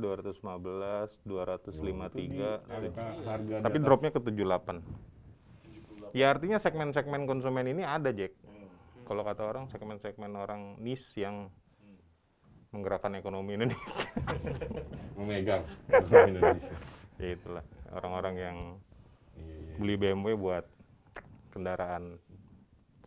215, 0.00 1.20
253. 1.28 2.64
Angka 2.66 3.06
harga 3.24 3.54
Tapi 3.62 3.76
dropnya 3.84 4.10
ke 4.10 4.20
78. 4.20 4.80
Ya 6.10 6.34
artinya 6.34 6.58
segmen-segmen 6.58 7.28
konsumen 7.28 7.68
ini 7.70 7.86
ada 7.86 8.10
Jack. 8.10 8.34
Hmm. 8.42 8.66
Kalau 9.06 9.22
kata 9.22 9.42
orang 9.46 9.68
segmen-segmen 9.70 10.32
orang 10.34 10.80
niche 10.82 11.20
yang 11.20 11.52
menggerakkan 12.70 13.14
ekonomi 13.18 13.54
Indonesia. 13.58 14.08
memegang 15.18 15.62
ekonomi 15.90 16.38
Indonesia. 16.38 16.74
ya 17.20 17.28
itulah 17.36 17.64
orang-orang 17.92 18.34
yang 18.38 18.56
Iya, 19.40 19.56
iya. 19.56 19.74
beli 19.80 19.94
BMW 19.96 20.34
buat 20.36 20.64
kendaraan 21.52 22.18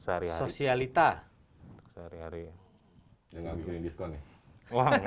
sehari-hari 0.01 0.39
Sosialita. 0.41 1.23
sehari-hari 1.93 2.49
Yang 3.29 3.41
nggak 3.45 3.55
bikin 3.61 3.81
diskon 3.85 4.09
ya. 4.17 4.21
Wah. 4.73 4.89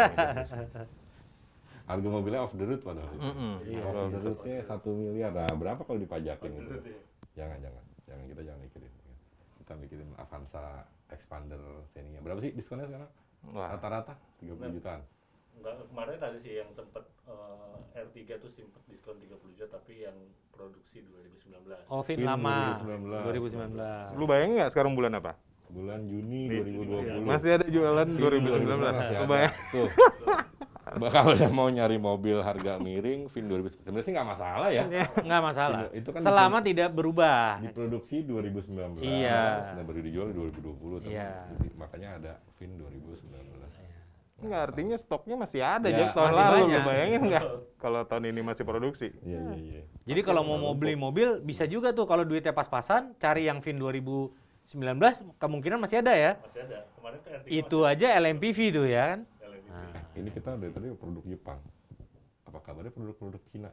Harga 1.87 2.09
mobilnya 2.11 2.43
off 2.43 2.55
the 2.59 2.67
road 2.67 2.83
padahal. 2.83 3.07
itu. 3.15 3.23
Mm-mm. 3.23 3.53
Kalau 3.63 4.01
off 4.07 4.13
the 4.15 4.21
roadnya 4.27 4.57
satu 4.67 4.91
miliar. 4.91 5.31
Nah, 5.31 5.55
berapa 5.55 5.81
kalau 5.87 5.99
dipajakin 6.03 6.51
gitu? 6.59 6.73
ya. 6.83 6.99
Jangan, 7.45 7.59
jangan. 7.63 7.83
Jangan 8.07 8.25
kita 8.27 8.41
jangan 8.43 8.61
mikirin. 8.63 8.93
Kita 9.63 9.73
mikirin 9.79 10.09
Avanza 10.19 10.87
Expander 11.15 11.63
Xenia. 11.95 12.19
Berapa 12.23 12.43
sih 12.43 12.51
diskonnya 12.55 12.91
sekarang? 12.91 13.11
Wah, 13.55 13.71
Rata-rata 13.71 14.19
30 14.43 14.75
jutaan. 14.75 15.01
Enggak, 15.57 15.75
kemarin 15.89 16.19
tadi 16.21 16.39
sih 16.43 16.53
yang 16.59 16.71
tempat 16.75 17.05
eh, 17.31 18.03
R3 18.03 18.19
tuh 18.43 18.51
sempat 18.53 18.83
diskon 18.91 19.17
30 19.23 19.57
juta 19.57 19.67
tapi 19.71 20.05
yang 20.05 20.17
produksi 20.53 21.01
2019. 21.01 21.87
Oh, 21.89 22.03
Vin 22.03 22.19
Vin 22.19 22.27
lama. 22.27 22.83
2019. 22.83 23.79
2019. 23.79 24.19
lu 24.21 24.25
bayangin 24.27 24.55
nggak 24.59 24.73
sekarang 24.75 24.93
bulan 24.99 25.17
apa? 25.17 25.33
Bulan 25.69 26.01
Juni 26.05 26.41
Di- 26.47 26.63
2020. 26.63 27.23
Masih 27.23 27.51
ada 27.53 27.67
jualan 27.67 28.07
Vin 28.07 28.17
2019. 28.17 28.79
masih 28.81 29.17
ada. 29.17 29.27
bayang- 29.27 29.57
Tuh. 29.71 29.89
Bah, 30.87 31.11
Kalau 31.11 31.35
yang 31.35 31.51
mau 31.51 31.67
nyari 31.67 31.99
mobil 31.99 32.39
harga 32.39 32.79
miring, 32.79 33.27
Vin 33.29 33.45
2019 33.45 33.75
sebenarnya 33.77 34.01
sih 34.01 34.13
nggak 34.15 34.29
masalah 34.29 34.69
ya. 34.71 34.85
Nggak 35.19 35.43
masalah. 35.43 35.79
Itu 35.91 36.09
kan 36.09 36.21
Selama 36.23 36.59
tidak 36.61 36.89
berubah. 36.89 37.59
Diproduksi 37.61 38.23
2019. 38.23 39.03
Iya. 39.03 39.75
Dan 39.75 39.83
baru 39.83 40.01
dijual 40.01 40.31
2020. 40.31 41.03
teman. 41.03 41.11
Iya. 41.11 41.31
Jadi, 41.53 41.69
makanya 41.75 42.09
ada 42.17 42.33
Vin 42.55 42.71
2019. 42.79 43.67
Nggak 44.39 44.63
artinya 44.63 44.97
stoknya 44.97 45.35
masih 45.35 45.61
ada 45.61 45.89
Ya, 45.89 45.97
Jack 45.99 46.09
tahun 46.13 46.29
masih 46.29 46.39
lalu 46.39 46.53
banyak. 46.55 46.69
lu 46.71 46.87
bayangin 46.87 47.21
nggak 47.27 47.45
kalau 47.75 48.01
tahun 48.05 48.25
ini 48.27 48.41
masih 48.43 48.65
produksi 48.65 49.09
Iya, 49.23 49.41
iya, 49.49 49.57
iya. 49.57 49.83
Jadi 50.07 50.21
kalau 50.23 50.45
mau 50.45 50.61
mau 50.61 50.73
beli 50.73 50.93
mobil 50.93 51.41
bisa 51.41 51.65
juga 51.65 51.91
tuh 51.91 52.05
kalau 52.05 52.21
duitnya 52.21 52.53
pas-pasan 52.53 53.17
cari 53.17 53.49
yang 53.49 53.59
Vin 53.59 53.81
2019 54.67 55.39
kemungkinan 55.39 55.79
masih 55.79 56.03
ada 56.03 56.13
ya. 56.13 56.33
Masih 56.43 56.61
ada. 56.67 56.79
Kemarin 56.99 57.19
tuh 57.23 57.31
R3 57.31 57.47
Itu 57.47 57.79
aja 57.87 58.07
LMPV 58.19 58.59
tuh 58.75 58.87
ya 58.91 59.03
kan. 59.15 59.21
LMPV. 59.39 59.71
Nah. 59.71 60.03
Ini 60.19 60.29
kita 60.35 60.51
dari 60.59 60.73
tadi 60.75 60.87
produk 60.91 61.25
Jepang. 61.25 61.61
Apa 62.47 62.59
kabarnya 62.63 62.91
produk-produk 62.91 63.43
Cina? 63.55 63.71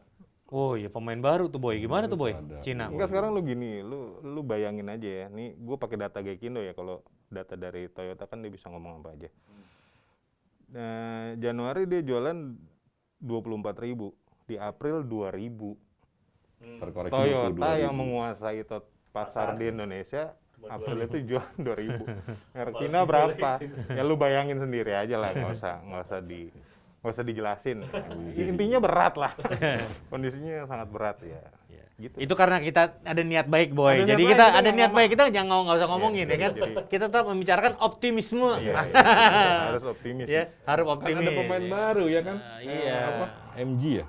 Oh 0.54 0.78
iya 0.78 0.86
pemain 0.86 1.18
baru 1.18 1.50
tuh 1.50 1.58
boy. 1.58 1.82
Gimana 1.82 2.06
tuh 2.06 2.20
boy? 2.20 2.38
Ada. 2.38 2.62
Cina. 2.62 2.86
Enggak 2.94 3.10
sekarang 3.10 3.34
lu 3.34 3.42
gini 3.42 3.82
lu 3.82 4.22
lu 4.22 4.46
bayangin 4.46 4.86
aja 4.86 5.10
ya 5.10 5.26
nih 5.34 5.58
gue 5.58 5.78
pakai 5.82 5.98
data 5.98 6.22
Gekindo 6.22 6.62
ya 6.62 6.78
kalau 6.78 7.02
data 7.34 7.58
dari 7.58 7.90
Toyota 7.90 8.30
kan 8.30 8.46
dia 8.46 8.54
bisa 8.54 8.70
ngomong 8.70 9.02
apa 9.02 9.18
aja 9.18 9.30
nah, 10.70 11.34
Januari 11.42 11.90
dia 11.90 12.06
jualan 12.06 12.54
24.000 13.18 14.14
di 14.46 14.56
April 14.62 15.02
2.000 15.02 15.74
Hmm. 16.64 16.80
Terkoreksi 16.80 17.12
Toyota 17.12 17.76
22.000. 17.76 17.84
yang 17.84 17.92
menguasai 17.92 18.64
pasar 18.64 18.88
Pasar. 19.12 19.48
di 19.60 19.68
Indonesia 19.68 20.32
April 20.66 20.98
2.000. 20.98 21.06
itu 21.06 21.18
jual 21.26 21.46
2000 21.58 22.56
Erkina 22.56 22.92
Malah 22.94 23.06
berapa 23.06 23.50
ya 23.90 24.02
lu 24.02 24.16
bayangin 24.16 24.58
sendiri 24.58 24.94
aja 24.94 25.16
lah 25.16 25.32
nggak 25.32 25.52
usah 25.52 25.76
nggak 25.82 26.02
usah 26.04 26.20
di 26.20 26.42
nggak 27.00 27.12
usah 27.12 27.24
dijelasin 27.24 27.78
intinya 28.34 28.80
berat 28.80 29.16
lah 29.16 29.34
kondisinya 30.08 30.64
sangat 30.64 30.88
berat 30.88 31.18
ya 31.22 31.42
Iya. 31.66 31.84
gitu 32.00 32.16
Itu 32.22 32.34
karena 32.34 32.58
kita 32.60 32.82
ada 33.02 33.22
niat 33.22 33.46
baik 33.46 33.70
boy. 33.72 33.98
Ada 33.98 34.08
Jadi 34.08 34.24
baik, 34.24 34.30
kita 34.30 34.38
kita 34.40 34.46
ada 34.46 34.62
nggak 34.62 34.74
niat 34.74 34.84
ngomong. 34.84 34.98
baik 35.00 35.10
kita 35.10 35.24
jangan 35.32 35.58
nggak 35.60 35.76
usah 35.76 35.90
ngomongin 35.90 36.26
ya 36.26 36.38
kan. 36.40 36.52
jadi- 36.54 36.86
Kita 36.86 37.04
tetap 37.06 37.26
membicarakan 37.26 37.74
optimisme. 37.80 38.50
Iya, 38.56 38.74
iya. 38.84 39.04
harus 39.68 39.84
optimis 39.86 40.26
Ya, 40.28 40.44
harus 40.64 40.86
Kan 40.86 40.94
optimis. 40.96 41.22
ada 41.24 41.32
pemain 41.34 41.66
baru 41.68 42.06
ya 42.08 42.22
kan? 42.22 42.38
Ah, 42.38 42.58
Eh, 42.60 42.78
iya. 42.80 42.98
apa? 43.04 43.26
MG 43.58 43.82
ya? 43.96 44.06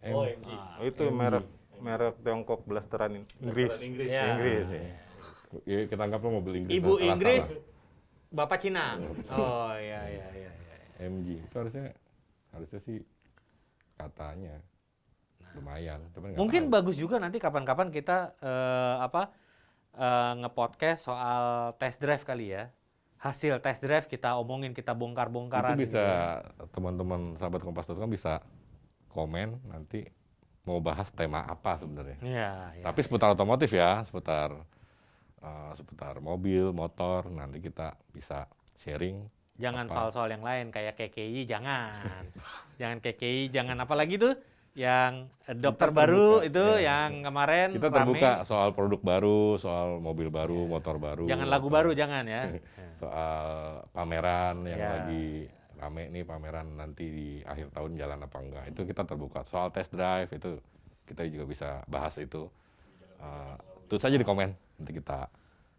M- 0.00 0.12
Oh, 0.12 0.24
MG. 0.24 0.48
Oh, 0.50 0.84
itu 0.86 1.04
merek 1.10 1.46
merek 1.76 2.14
Tiongkok 2.20 2.60
blasteran 2.62 3.10
Inggris. 3.36 3.68
Blasteran 3.68 3.84
Inggris. 3.84 4.08
Ya. 4.08 4.22
Inggris 4.28 4.66
ya. 4.66 4.82
Ya, 5.66 5.86
kita 5.90 6.02
anggap 6.06 6.22
lo 6.22 6.38
mobil 6.38 6.62
Inggris. 6.62 6.78
Ibu 6.78 6.92
Inggris, 7.02 7.44
salah. 7.50 7.62
bapak 8.30 8.58
Cina. 8.62 8.98
Oh 9.34 9.74
iya 9.74 10.00
iya 10.06 10.26
iya. 10.30 10.52
iya. 10.54 11.06
MG 11.10 11.42
itu 11.42 11.54
harusnya 11.58 11.90
harusnya 12.54 12.80
sih 12.86 12.98
katanya 13.98 14.62
lumayan. 15.58 16.00
Cuman 16.14 16.38
Mungkin 16.38 16.70
tahu. 16.70 16.74
bagus 16.78 16.96
juga 16.96 17.18
nanti 17.18 17.42
kapan-kapan 17.42 17.90
kita 17.90 18.38
eh, 18.38 18.96
apa 19.02 19.34
eh, 19.98 20.32
nge-podcast 20.46 21.00
soal 21.10 21.74
test 21.82 21.98
drive 21.98 22.22
kali 22.22 22.54
ya. 22.54 22.70
Hasil 23.20 23.60
test 23.60 23.84
drive 23.84 24.08
kita 24.08 24.38
omongin, 24.40 24.72
kita 24.72 24.96
itu 24.96 25.00
bongkar-bongkaran. 25.02 25.76
bisa 25.76 25.84
gitu 25.84 26.00
ya. 26.00 26.66
teman-teman 26.72 27.36
sahabat 27.36 27.60
kompas.com 27.60 28.08
bisa 28.08 28.40
komen 29.12 29.60
nanti 29.68 30.08
mau 30.64 30.80
bahas 30.80 31.10
tema 31.12 31.44
apa 31.44 31.76
sebenarnya. 31.76 32.16
Iya, 32.22 32.52
iya. 32.80 32.84
Tapi 32.86 33.00
seputar 33.04 33.34
otomotif 33.34 33.74
ya, 33.76 34.00
seputar 34.08 34.64
eh, 35.40 35.72
seputar 35.74 36.18
mobil, 36.18 36.70
motor, 36.70 37.26
nanti 37.26 37.58
kita 37.58 37.92
bisa 38.08 38.44
sharing. 38.76 39.24
Jangan 39.56 39.86
soal-soal 39.86 40.28
yang 40.30 40.40
lain 40.40 40.68
kayak 40.68 40.96
KKI, 40.96 41.44
jangan. 41.44 42.24
jangan 42.80 42.96
KKI, 42.98 43.48
jangan 43.48 43.76
apa 43.78 43.92
lagi 43.92 44.16
tuh? 44.16 44.32
Yang 44.72 45.28
eh, 45.44 45.56
dokter 45.58 45.90
Kita 45.90 45.98
baru 45.98 46.26
terbuka, 46.40 46.48
itu 46.48 46.66
ya. 46.76 46.86
yang 46.86 47.10
kemarin 47.20 47.68
Kita 47.70 47.88
rame. 47.88 47.96
terbuka 47.98 48.30
soal 48.44 48.68
produk 48.70 49.00
baru, 49.02 49.40
soal 49.56 49.98
mobil 49.98 50.30
baru, 50.30 50.64
motor 50.64 50.96
baru. 50.96 51.26
Jangan 51.26 51.48
lagu 51.50 51.68
baru, 51.68 51.90
jangan 51.92 52.24
ya. 52.24 52.42
Soal 53.00 53.48
pameran 53.90 54.60
yang 54.62 54.76
Ya. 54.76 54.90
lagi 54.94 55.48
rame 55.74 56.12
nih 56.12 56.20
pameran 56.22 56.76
nanti 56.76 57.08
di 57.08 57.28
akhir 57.42 57.72
tahun 57.72 57.96
jalan 57.96 58.20
apa 58.20 58.38
enggak. 58.38 58.64
Itu 58.68 58.84
kita 58.84 59.02
terbuka. 59.02 59.40
Soal 59.48 59.72
test 59.72 59.88
drive 59.90 60.28
itu 60.30 60.60
kita 61.04 61.24
juga 61.26 61.44
bisa 61.44 61.68
bahas 61.88 62.14
itu. 62.16 62.44
Eh, 63.18 63.56
tulis 63.90 64.00
aja 64.00 64.14
di 64.14 64.22
komen 64.22 64.48
nanti 64.78 64.92
kita 64.94 65.26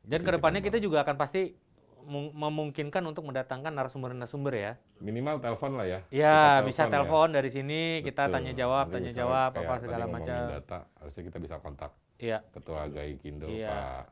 Dan 0.04 0.20
ke 0.20 0.32
depannya 0.32 0.60
kita 0.60 0.78
juga 0.78 1.00
akan 1.00 1.16
pasti 1.16 1.56
mung- 2.04 2.34
memungkinkan 2.34 3.00
untuk 3.04 3.22
mendatangkan 3.24 3.70
narasumber-narasumber 3.72 4.50
ya. 4.52 4.74
minimal 4.98 5.38
telepon 5.38 5.72
lah 5.74 5.86
ya. 5.86 6.00
Ya, 6.10 6.38
Kita 6.58 6.66
bisa 6.66 6.84
ya. 6.84 6.90
telepon 6.92 7.28
dari 7.30 7.48
sini, 7.48 7.82
kita 8.02 8.26
Betul. 8.26 8.34
tanya 8.36 8.54
jawab, 8.56 8.86
Nanti 8.86 8.96
tanya 8.98 9.12
jawab, 9.16 9.50
apa 9.54 9.74
segala 9.78 10.06
macam. 10.08 10.40
data, 10.52 10.80
harusnya 10.98 11.24
kita 11.24 11.38
bisa 11.40 11.56
kontak 11.58 11.94
Iya. 12.18 12.42
Ketua 12.50 12.86
Gaikindo 12.88 13.46
Iya. 13.46 13.70
Pak 13.70 14.04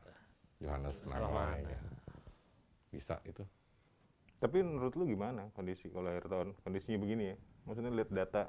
Yohanes. 0.60 0.96
Rahman. 1.04 1.58
ya. 1.60 1.78
Bisa 2.88 3.14
itu. 3.24 3.42
Tapi 4.38 4.62
menurut 4.62 4.94
lu 4.94 5.04
gimana 5.04 5.50
kondisi 5.52 5.90
kalau 5.90 6.06
akhir 6.08 6.26
tahun? 6.26 6.48
Kondisinya 6.60 6.96
begini 6.96 7.24
ya. 7.26 7.36
Maksudnya 7.66 7.90
lihat 7.92 8.10
data 8.10 8.42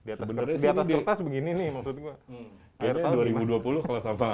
di 0.00 0.10
atas 0.10 0.24
kertas, 0.24 0.56
di 0.56 0.68
atas 0.68 0.78
ini 0.80 0.88
di- 0.88 0.96
kertas 0.96 1.18
begini 1.20 1.50
nih 1.52 1.68
maksud 1.68 1.94
gua. 1.96 2.14
Hmm. 2.24 2.48
Akhir 2.76 2.94
Kayaknya 2.96 3.02
tahun 3.04 3.16
2020 3.42 3.82
kalau 3.82 4.00
sama 4.00 4.30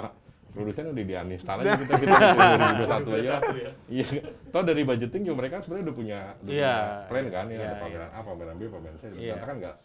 produsen 0.51 0.85
udah 0.87 1.03
di 1.03 1.15
uninstall 1.15 1.59
aja 1.61 1.77
kita 1.77 1.95
kita 1.99 2.17
2021 2.19 2.89
aja. 3.19 3.31
lah. 3.31 3.41
ya. 3.53 3.71
Iya. 3.87 4.07
Toh 4.49 4.63
dari 4.63 4.83
budgeting 4.83 5.23
juga 5.23 5.37
mereka 5.39 5.57
sebenarnya 5.61 5.85
udah 5.85 5.97
punya, 5.97 6.19
udah 6.39 6.51
Iya. 6.51 6.75
punya 6.75 7.07
plan 7.07 7.25
kan 7.27 7.45
ya 7.45 7.53
Iya, 7.53 7.65
ada 7.65 7.77
pameran 7.79 8.09
A, 8.09 8.19
pameran 8.23 8.55
B, 8.55 8.63
pameran 8.67 8.97
C. 8.97 9.05
Iya. 9.05 9.13
Ternyata 9.35 9.45
kan 9.45 9.57
nggak 9.59 9.77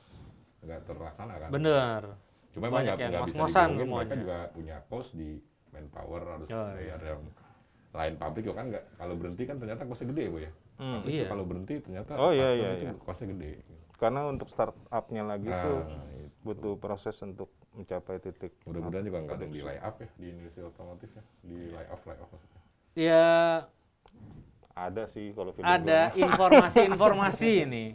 nggak 0.63 0.80
terlaksana 0.86 1.34
kan. 1.38 1.49
Bener. 1.49 2.02
Cuma 2.49 2.63
emang 2.63 2.76
Banyak 2.76 2.86
nggak 2.88 2.99
yang 2.99 3.12
nggak 3.12 3.23
bisa 3.23 3.34
dibohongin, 3.34 3.73
mereka 3.73 3.84
semuanya. 3.84 4.15
juga 4.15 4.38
punya 4.49 4.76
cost 4.86 5.10
di 5.13 5.30
manpower 5.69 6.21
harus 6.23 6.47
Oh, 6.47 6.67
bayar 6.69 6.99
yang 7.02 7.21
lain 7.91 8.13
pabrik 8.15 8.43
juga 8.43 8.56
kan 8.56 8.65
nggak 8.69 8.84
kalau 8.95 9.13
berhenti 9.13 9.43
kan 9.43 9.56
ternyata 9.58 9.82
costnya 9.84 10.08
gede 10.10 10.26
bu 10.28 10.38
ya. 10.39 10.52
Hmm. 10.73 11.02
Iya. 11.04 11.26
kalau 11.28 11.43
berhenti 11.43 11.76
ternyata 11.80 12.12
Oh, 12.15 12.30
iya, 12.30 12.49
satu 12.49 12.56
iya, 12.56 12.69
itu 12.71 12.86
iya. 12.88 12.91
costnya 12.99 13.28
gede. 13.30 13.52
Karena 13.93 14.21
untuk 14.26 14.47
startup-nya 14.47 15.23
lagi 15.23 15.47
Nah, 15.47 15.62
tuh 15.62 15.80
itu. 16.15 16.38
butuh 16.41 16.73
proses 16.76 17.15
untuk 17.19 17.49
mencapai 17.73 18.17
titik. 18.17 18.53
Mudah-mudahan 18.63 19.03
juga 19.03 19.19
nggak 19.21 19.36
ada 19.36 19.43
yang 19.43 19.53
di 19.53 19.62
lay 19.62 19.77
up 19.79 19.95
ya 19.97 20.09
di 20.13 20.25
industri 20.29 20.62
otomotif 20.62 21.09
ya, 21.09 21.23
di 21.41 21.57
lay 21.69 21.86
off 21.89 22.01
lay 22.05 22.17
off 22.17 22.29
maksudnya. 22.29 22.62
Ya 22.93 23.25
Ada 24.73 25.05
sih 25.05 25.29
kalau 25.33 25.53
film 25.53 25.65
ada 25.65 26.09
informasi-informasi 26.13 27.49
ini. 27.65 27.86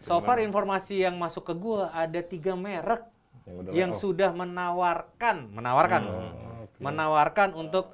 So 0.00 0.18
far 0.18 0.40
informasi 0.40 1.04
yang 1.04 1.14
masuk 1.14 1.44
ke 1.44 1.54
gua 1.54 1.92
ada 1.92 2.18
tiga 2.18 2.56
merek 2.56 3.04
Yang 3.44 3.56
udah 3.56 3.70
yang 3.74 3.92
sudah 3.92 4.30
menawarkan, 4.32 5.36
menawarkan, 5.52 6.02
Oh, 6.06 6.64
oke. 6.66 6.78
menawarkan 6.80 7.50
untuk 7.52 7.86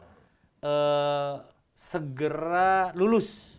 eh, 0.61 1.35
segera 1.77 2.93
lulus 2.93 3.59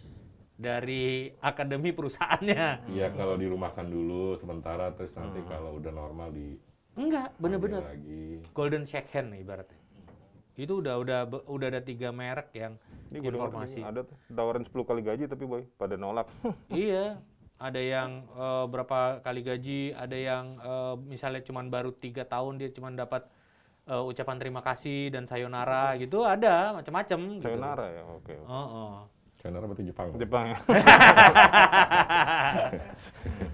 dari 0.58 1.30
akademi 1.38 1.94
perusahaannya. 1.94 2.90
Iya 2.90 3.14
kalau 3.14 3.38
dirumahkan 3.38 3.86
dulu 3.86 4.34
sementara 4.42 4.90
terus 4.94 5.14
nanti 5.14 5.38
Hmm. 5.38 5.50
kalau 5.50 5.78
udah 5.78 5.94
normal 5.94 6.34
di 6.34 6.58
Enggak, 6.98 7.30
bener-bener 7.38 7.86
golden 8.58 8.84
shake 8.84 9.14
hand 9.14 9.38
ibaratnya. 9.38 9.78
Itu 10.58 10.82
udah 10.82 10.98
udah 10.98 11.20
udah 11.46 11.68
ada 11.70 11.82
tiga 11.86 12.10
merek 12.10 12.50
yang 12.58 12.82
Ini 13.14 13.22
informasi. 13.22 13.86
ada 13.86 14.02
tawaran 14.26 14.66
10 14.66 14.74
kali 14.74 15.02
gaji 15.06 15.30
tapi 15.30 15.46
boy 15.46 15.62
pada 15.78 15.94
nolak. 15.94 16.26
iya, 16.74 17.22
ada 17.62 17.78
yang 17.78 18.26
eh, 18.34 18.66
berapa 18.66 19.22
kali 19.22 19.46
gaji, 19.46 19.94
ada 19.94 20.18
yang 20.18 20.58
eh, 20.58 20.96
misalnya 21.06 21.46
cuman 21.46 21.70
baru 21.70 21.94
tiga 21.94 22.26
tahun 22.26 22.58
dia 22.58 22.74
cuman 22.74 22.98
dapat 22.98 23.30
eh, 23.86 24.02
ucapan 24.02 24.38
terima 24.42 24.66
kasih 24.66 25.14
dan 25.14 25.30
sayonara 25.30 25.94
gitu, 26.02 26.26
ada 26.26 26.74
macam-macam. 26.74 27.20
Gitu. 27.38 27.46
Sayonara 27.46 27.86
ya, 27.94 28.04
oke. 28.10 28.34
oke. 28.34 28.50
Oh, 28.50 28.58
oh. 28.58 28.94
China 29.48 29.64
berarti 29.64 29.84
Jepang. 29.88 30.08
Jepang. 30.20 30.48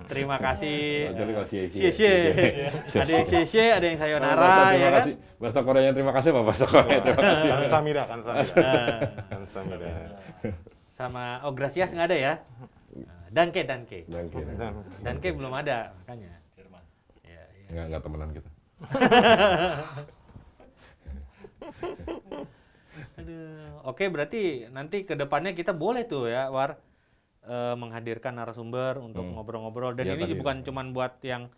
Terima 0.10 0.38
kasih. 0.42 1.14
Jadi 1.14 1.32
kalau 1.38 1.46
cie 1.46 1.70
Cie 1.70 1.94
cie. 1.94 2.18
Ada 2.98 3.12
yang 3.14 3.30
ada 3.78 3.86
yang 3.86 3.98
sayonara 4.02 4.74
ya 4.74 4.74
terima 4.74 4.90
kan. 4.90 4.98
kasih. 5.06 5.14
Bahasa 5.38 5.60
Koreanya 5.62 5.94
terima 5.94 6.10
kasih 6.18 6.30
apa 6.34 6.42
bahasa 6.42 6.66
Korea 6.66 6.98
terima 6.98 7.22
kasih. 7.22 7.50
kan 7.54 7.70
Samida 7.70 8.04
kan 8.10 8.20
Samida. 8.26 8.58
Nah, 8.58 9.00
kan 9.30 9.42
Samida. 9.46 9.86
sama 10.94 11.42
oh 11.46 11.54
gracias 11.54 11.94
nggak 11.94 12.10
ada 12.10 12.18
ya. 12.18 12.34
Danke, 13.34 13.66
Danke. 13.66 14.06
Dan 14.06 14.30
kira 14.30 14.74
Danke 15.02 15.34
belum 15.34 15.54
ada, 15.54 15.94
makanya. 16.06 16.38
Jerman. 16.54 16.84
Ya, 17.26 17.42
ya. 17.50 17.66
nggak 17.74 17.86
nggak 17.90 18.02
temenan 18.06 18.30
kita. 18.34 18.50
Aduh. 23.20 23.82
Oke, 23.88 24.08
berarti 24.08 24.68
nanti 24.70 25.04
ke 25.04 25.14
depannya 25.18 25.52
kita 25.54 25.74
boleh 25.76 26.06
tuh 26.06 26.30
ya, 26.30 26.48
War, 26.50 26.78
eh, 27.44 27.76
menghadirkan 27.76 28.38
narasumber 28.38 28.98
untuk 29.02 29.26
Hmm. 29.26 29.36
ngobrol-ngobrol. 29.38 29.94
Dan 29.98 30.08
Iya, 30.08 30.14
ini 30.16 30.24
tadi 30.24 30.36
bukan 30.40 30.58
ya. 30.62 30.64
cuman 30.70 30.86
buat 30.96 31.14
yang 31.26 31.50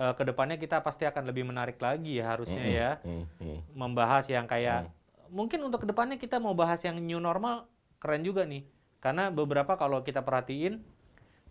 eh, 0.00 0.14
ke 0.16 0.24
depannya 0.24 0.56
kita 0.56 0.80
pasti 0.80 1.04
akan 1.04 1.28
lebih 1.28 1.44
menarik 1.44 1.76
lagi 1.76 2.16
ya 2.24 2.32
harusnya 2.32 2.64
Mm-mm, 2.64 2.80
ya. 2.80 2.90
mm, 3.04 3.24
mm. 3.36 3.58
Membahas 3.76 4.24
yang 4.32 4.48
kayak, 4.48 4.88
mungkin 5.28 5.60
untuk 5.60 5.84
ke 5.84 5.86
depannya 5.92 6.16
kita 6.16 6.40
mau 6.40 6.56
bahas 6.56 6.80
yang 6.80 6.96
new 6.96 7.20
normal, 7.20 7.68
keren 8.00 8.24
juga 8.24 8.48
nih. 8.48 8.64
Karena 9.04 9.28
beberapa 9.28 9.76
kalau 9.76 10.00
kita 10.00 10.24
perhatiin, 10.24 10.80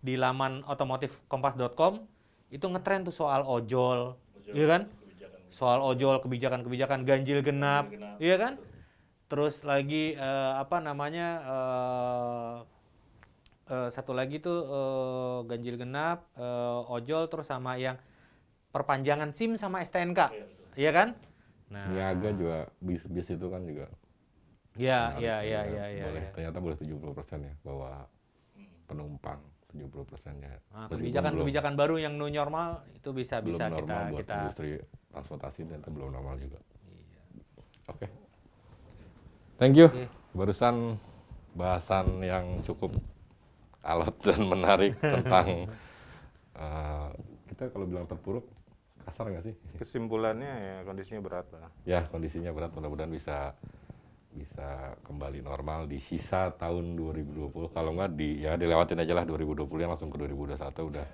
di 0.02 0.18
laman 0.18 0.66
otomotifkompas.com, 0.66 2.02
itu 2.50 2.66
ngetren 2.66 3.06
tuh 3.06 3.14
soal 3.14 3.46
ojol, 3.46 4.18
Ojol, 4.34 4.54
iya 4.58 4.66
kan? 4.66 4.82
kebijakan. 4.90 5.40
soal 5.54 5.78
ojol 5.86 6.18
kebijakan-kebijakan 6.18 7.06
ganjil 7.06 7.38
genap, 7.46 7.86
Ganjil 7.86 8.02
genap, 8.02 8.16
iya 8.18 8.34
kan? 8.34 8.52
betul. 8.58 8.69
Terus 9.30 9.62
lagi 9.62 10.04
eh, 10.18 10.52
apa 10.62 10.76
namanya 10.82 11.28
eh, 11.46 12.56
eh, 13.70 13.88
satu 13.94 14.12
lagi 14.12 14.36
tuh 14.42 14.58
eh, 14.66 15.38
ganjil 15.50 15.76
genap, 15.80 16.26
eh, 16.36 16.80
ojol, 16.96 17.22
terus 17.30 17.46
sama 17.48 17.78
yang 17.78 17.96
perpanjangan 18.74 19.30
SIM 19.34 19.58
sama 19.58 19.82
STNK, 19.82 20.20
Iya, 20.34 20.46
iya 20.78 20.90
kan? 20.94 21.08
Nah, 21.70 21.86
Niaga 21.90 22.30
juga 22.34 22.58
bis-bis 22.82 23.28
itu 23.30 23.46
kan 23.50 23.62
juga 23.66 23.86
ya, 24.78 25.14
menarik 25.14 25.22
ya, 25.22 25.36
ya, 25.42 25.60
ya, 25.66 25.84
ya, 25.86 26.06
boleh 26.06 26.22
ya. 26.22 26.30
ternyata 26.34 26.58
boleh 26.62 26.76
70% 26.78 27.40
ya 27.46 27.54
bawa 27.66 27.90
Hmm. 28.56 28.66
penumpang 28.90 29.40
70% 29.70 30.34
ya. 30.42 30.50
Nah, 30.74 30.86
Meskipun 30.90 30.98
kebijakan-kebijakan 30.98 31.74
baru 31.78 31.96
yang 32.02 32.14
new 32.18 32.30
normal 32.30 32.82
itu 32.94 33.10
bisa 33.14 33.38
belum, 33.38 33.58
bisa 33.58 33.64
belum 33.66 33.78
kita 33.78 33.94
normal 33.94 34.02
buat 34.10 34.20
kita 34.26 34.34
industri 34.38 34.70
transportasi 35.14 35.60
ternyata 35.66 35.88
belum 35.90 36.08
normal 36.14 36.34
juga. 36.42 36.58
Iya. 36.86 37.22
Oke. 37.90 38.06
Thank 39.60 39.76
you. 39.76 39.92
Oke. 39.92 40.08
Barusan 40.32 40.96
bahasan 41.52 42.24
yang 42.24 42.64
cukup 42.64 42.96
alot 43.84 44.16
dan 44.24 44.40
menarik 44.48 44.96
tentang 44.96 45.68
eh, 46.64 47.08
kita 47.52 47.68
kalau 47.68 47.84
bilang 47.84 48.08
terpuruk 48.08 48.48
kasar 49.04 49.28
nggak 49.28 49.52
sih? 49.52 49.54
Kesimpulannya 49.76 50.48
ya 50.48 50.76
kondisinya 50.88 51.20
berat 51.20 51.44
lah. 51.52 51.68
Ya 51.84 52.08
kondisinya 52.08 52.56
berat 52.56 52.72
mudah-mudahan 52.72 53.12
bisa 53.12 53.52
bisa 54.32 54.96
kembali 55.04 55.44
normal 55.44 55.84
di 55.90 56.00
sisa 56.00 56.56
tahun 56.56 56.96
2020 56.96 57.52
kalau 57.76 57.90
nggak 57.98 58.16
di 58.16 58.46
ya 58.46 58.56
dilewatin 58.56 59.02
aja 59.02 59.12
lah 59.12 59.26
2020 59.26 59.66
nya 59.76 59.90
langsung 59.90 60.06
ke 60.06 60.22
2021 60.22 60.54
udah 60.86 61.06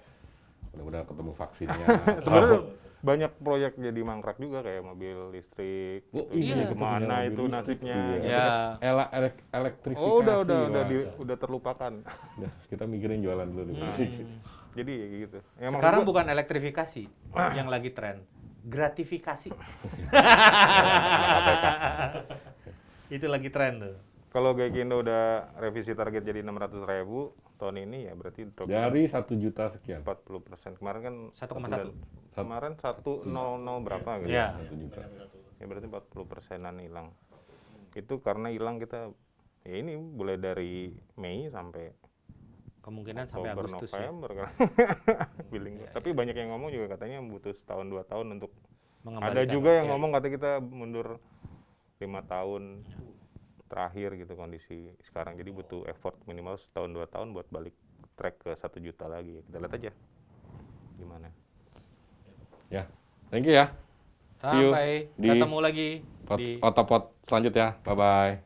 mudah-mudahan 0.76 1.06
ketemu 1.08 1.32
vaksinnya 1.32 1.86
Sebenarnya 2.24 2.60
banyak 3.06 3.32
proyek 3.38 3.78
jadi 3.78 4.00
mangkrak 4.02 4.36
juga 4.36 4.60
kayak 4.60 4.82
mobil 4.82 5.30
listrik. 5.30 6.02
Oh, 6.10 6.26
gitu. 6.26 6.34
iya, 6.34 6.66
Jadi 6.66 7.22
itu 7.22 7.30
itu 7.30 7.42
nasibnya? 7.46 7.94
iya. 7.94 8.18
Ya. 8.26 8.46
Ela- 8.82 9.10
elek- 9.14 9.46
elektrifikasi 9.48 10.10
Oh 10.10 10.18
udah 10.18 10.36
udah 10.42 10.58
udah 10.66 10.82
di- 10.84 11.08
udah 11.16 11.36
terlupakan. 11.38 11.92
Udah, 12.36 12.50
kita 12.66 12.84
mikirin 12.84 13.22
jualan 13.22 13.46
dulu 13.46 13.70
nih. 13.70 13.78
Jadi 14.74 14.92
ya 14.92 15.06
gitu. 15.22 15.38
Ya, 15.56 15.66
sekarang 15.70 16.02
gua- 16.02 16.08
bukan 16.10 16.26
elektrifikasi 16.28 17.02
yang 17.54 17.70
lagi 17.70 17.90
tren, 17.94 18.26
gratifikasi. 18.62 19.50
itu 23.08 23.24
lagi 23.24 23.48
tren 23.48 23.72
tuh. 23.78 23.96
Kalau 24.28 24.52
Gaikindo 24.52 25.00
udah 25.00 25.48
revisi 25.56 25.94
target 25.94 26.20
jadi 26.20 26.42
600 26.42 26.82
ribu 26.84 27.32
tahun 27.56 27.76
ini 27.88 28.06
ya 28.06 28.12
berarti 28.12 28.48
drop 28.52 28.68
Dari 28.68 29.02
satu 29.08 29.32
juta 29.36 29.72
sekian. 29.72 30.04
40 30.04 30.46
persen. 30.46 30.70
Kemarin 30.76 31.00
kan 31.02 31.14
1,1. 31.32 31.92
Kemarin 32.36 32.72
100 32.76 33.24
berapa 33.84 34.10
gitu. 34.22 34.30
Iya. 34.30 34.46
Satu 34.60 34.74
juta. 34.76 35.00
Ya 35.56 35.64
berarti 35.64 35.86
40 35.88 36.30
persenan 36.30 36.76
hilang. 36.78 37.16
Itu 37.96 38.20
karena 38.20 38.52
hilang 38.52 38.76
kita 38.76 39.10
ya 39.66 39.74
ini 39.80 39.96
mulai 39.96 40.36
dari 40.38 40.94
Mei 41.18 41.48
sampai 41.50 41.90
Kemungkinan 42.86 43.26
sampai 43.26 43.50
Oktober, 43.50 43.66
Agustus 43.66 43.90
ya. 43.90 44.06
November 44.06 44.30
kan. 44.30 44.48
Billing. 45.50 45.74
Iya, 45.82 45.90
Tapi 45.90 46.14
banyak 46.14 46.38
yang 46.38 46.54
ngomong 46.54 46.70
juga 46.70 46.94
katanya 46.94 47.18
butuh 47.18 47.50
setahun 47.50 47.90
dua 47.90 48.06
tahun 48.06 48.38
untuk 48.38 48.54
ada 49.10 49.42
juga 49.42 49.74
yang 49.74 49.90
Oke. 49.90 49.92
ngomong 49.98 50.10
kata 50.14 50.28
kita 50.30 50.50
mundur 50.62 51.18
lima 51.98 52.22
tahun 52.22 52.86
terakhir 53.66 54.14
gitu 54.14 54.32
kondisi 54.38 54.94
sekarang 55.10 55.34
jadi 55.38 55.50
butuh 55.50 55.82
effort 55.90 56.16
minimal 56.24 56.56
setahun 56.58 56.90
dua 56.94 57.06
tahun 57.10 57.34
buat 57.34 57.50
balik 57.50 57.74
track 58.14 58.46
ke 58.46 58.50
satu 58.58 58.78
juta 58.78 59.10
lagi 59.10 59.42
kita 59.46 59.58
lihat 59.58 59.74
aja 59.74 59.90
gimana 60.96 61.28
Ya. 62.70 62.90
Thank 63.30 63.46
you 63.46 63.54
ya. 63.54 63.70
See 64.42 64.58
you 64.58 64.70
Sampai 64.70 64.90
di 65.18 65.28
ketemu 65.32 65.58
lagi 65.62 65.88
Pot, 66.26 66.38
di 66.38 66.48
Otopot 66.62 67.14
selanjutnya. 67.26 67.78
Bye 67.82 67.96
bye. 67.96 68.45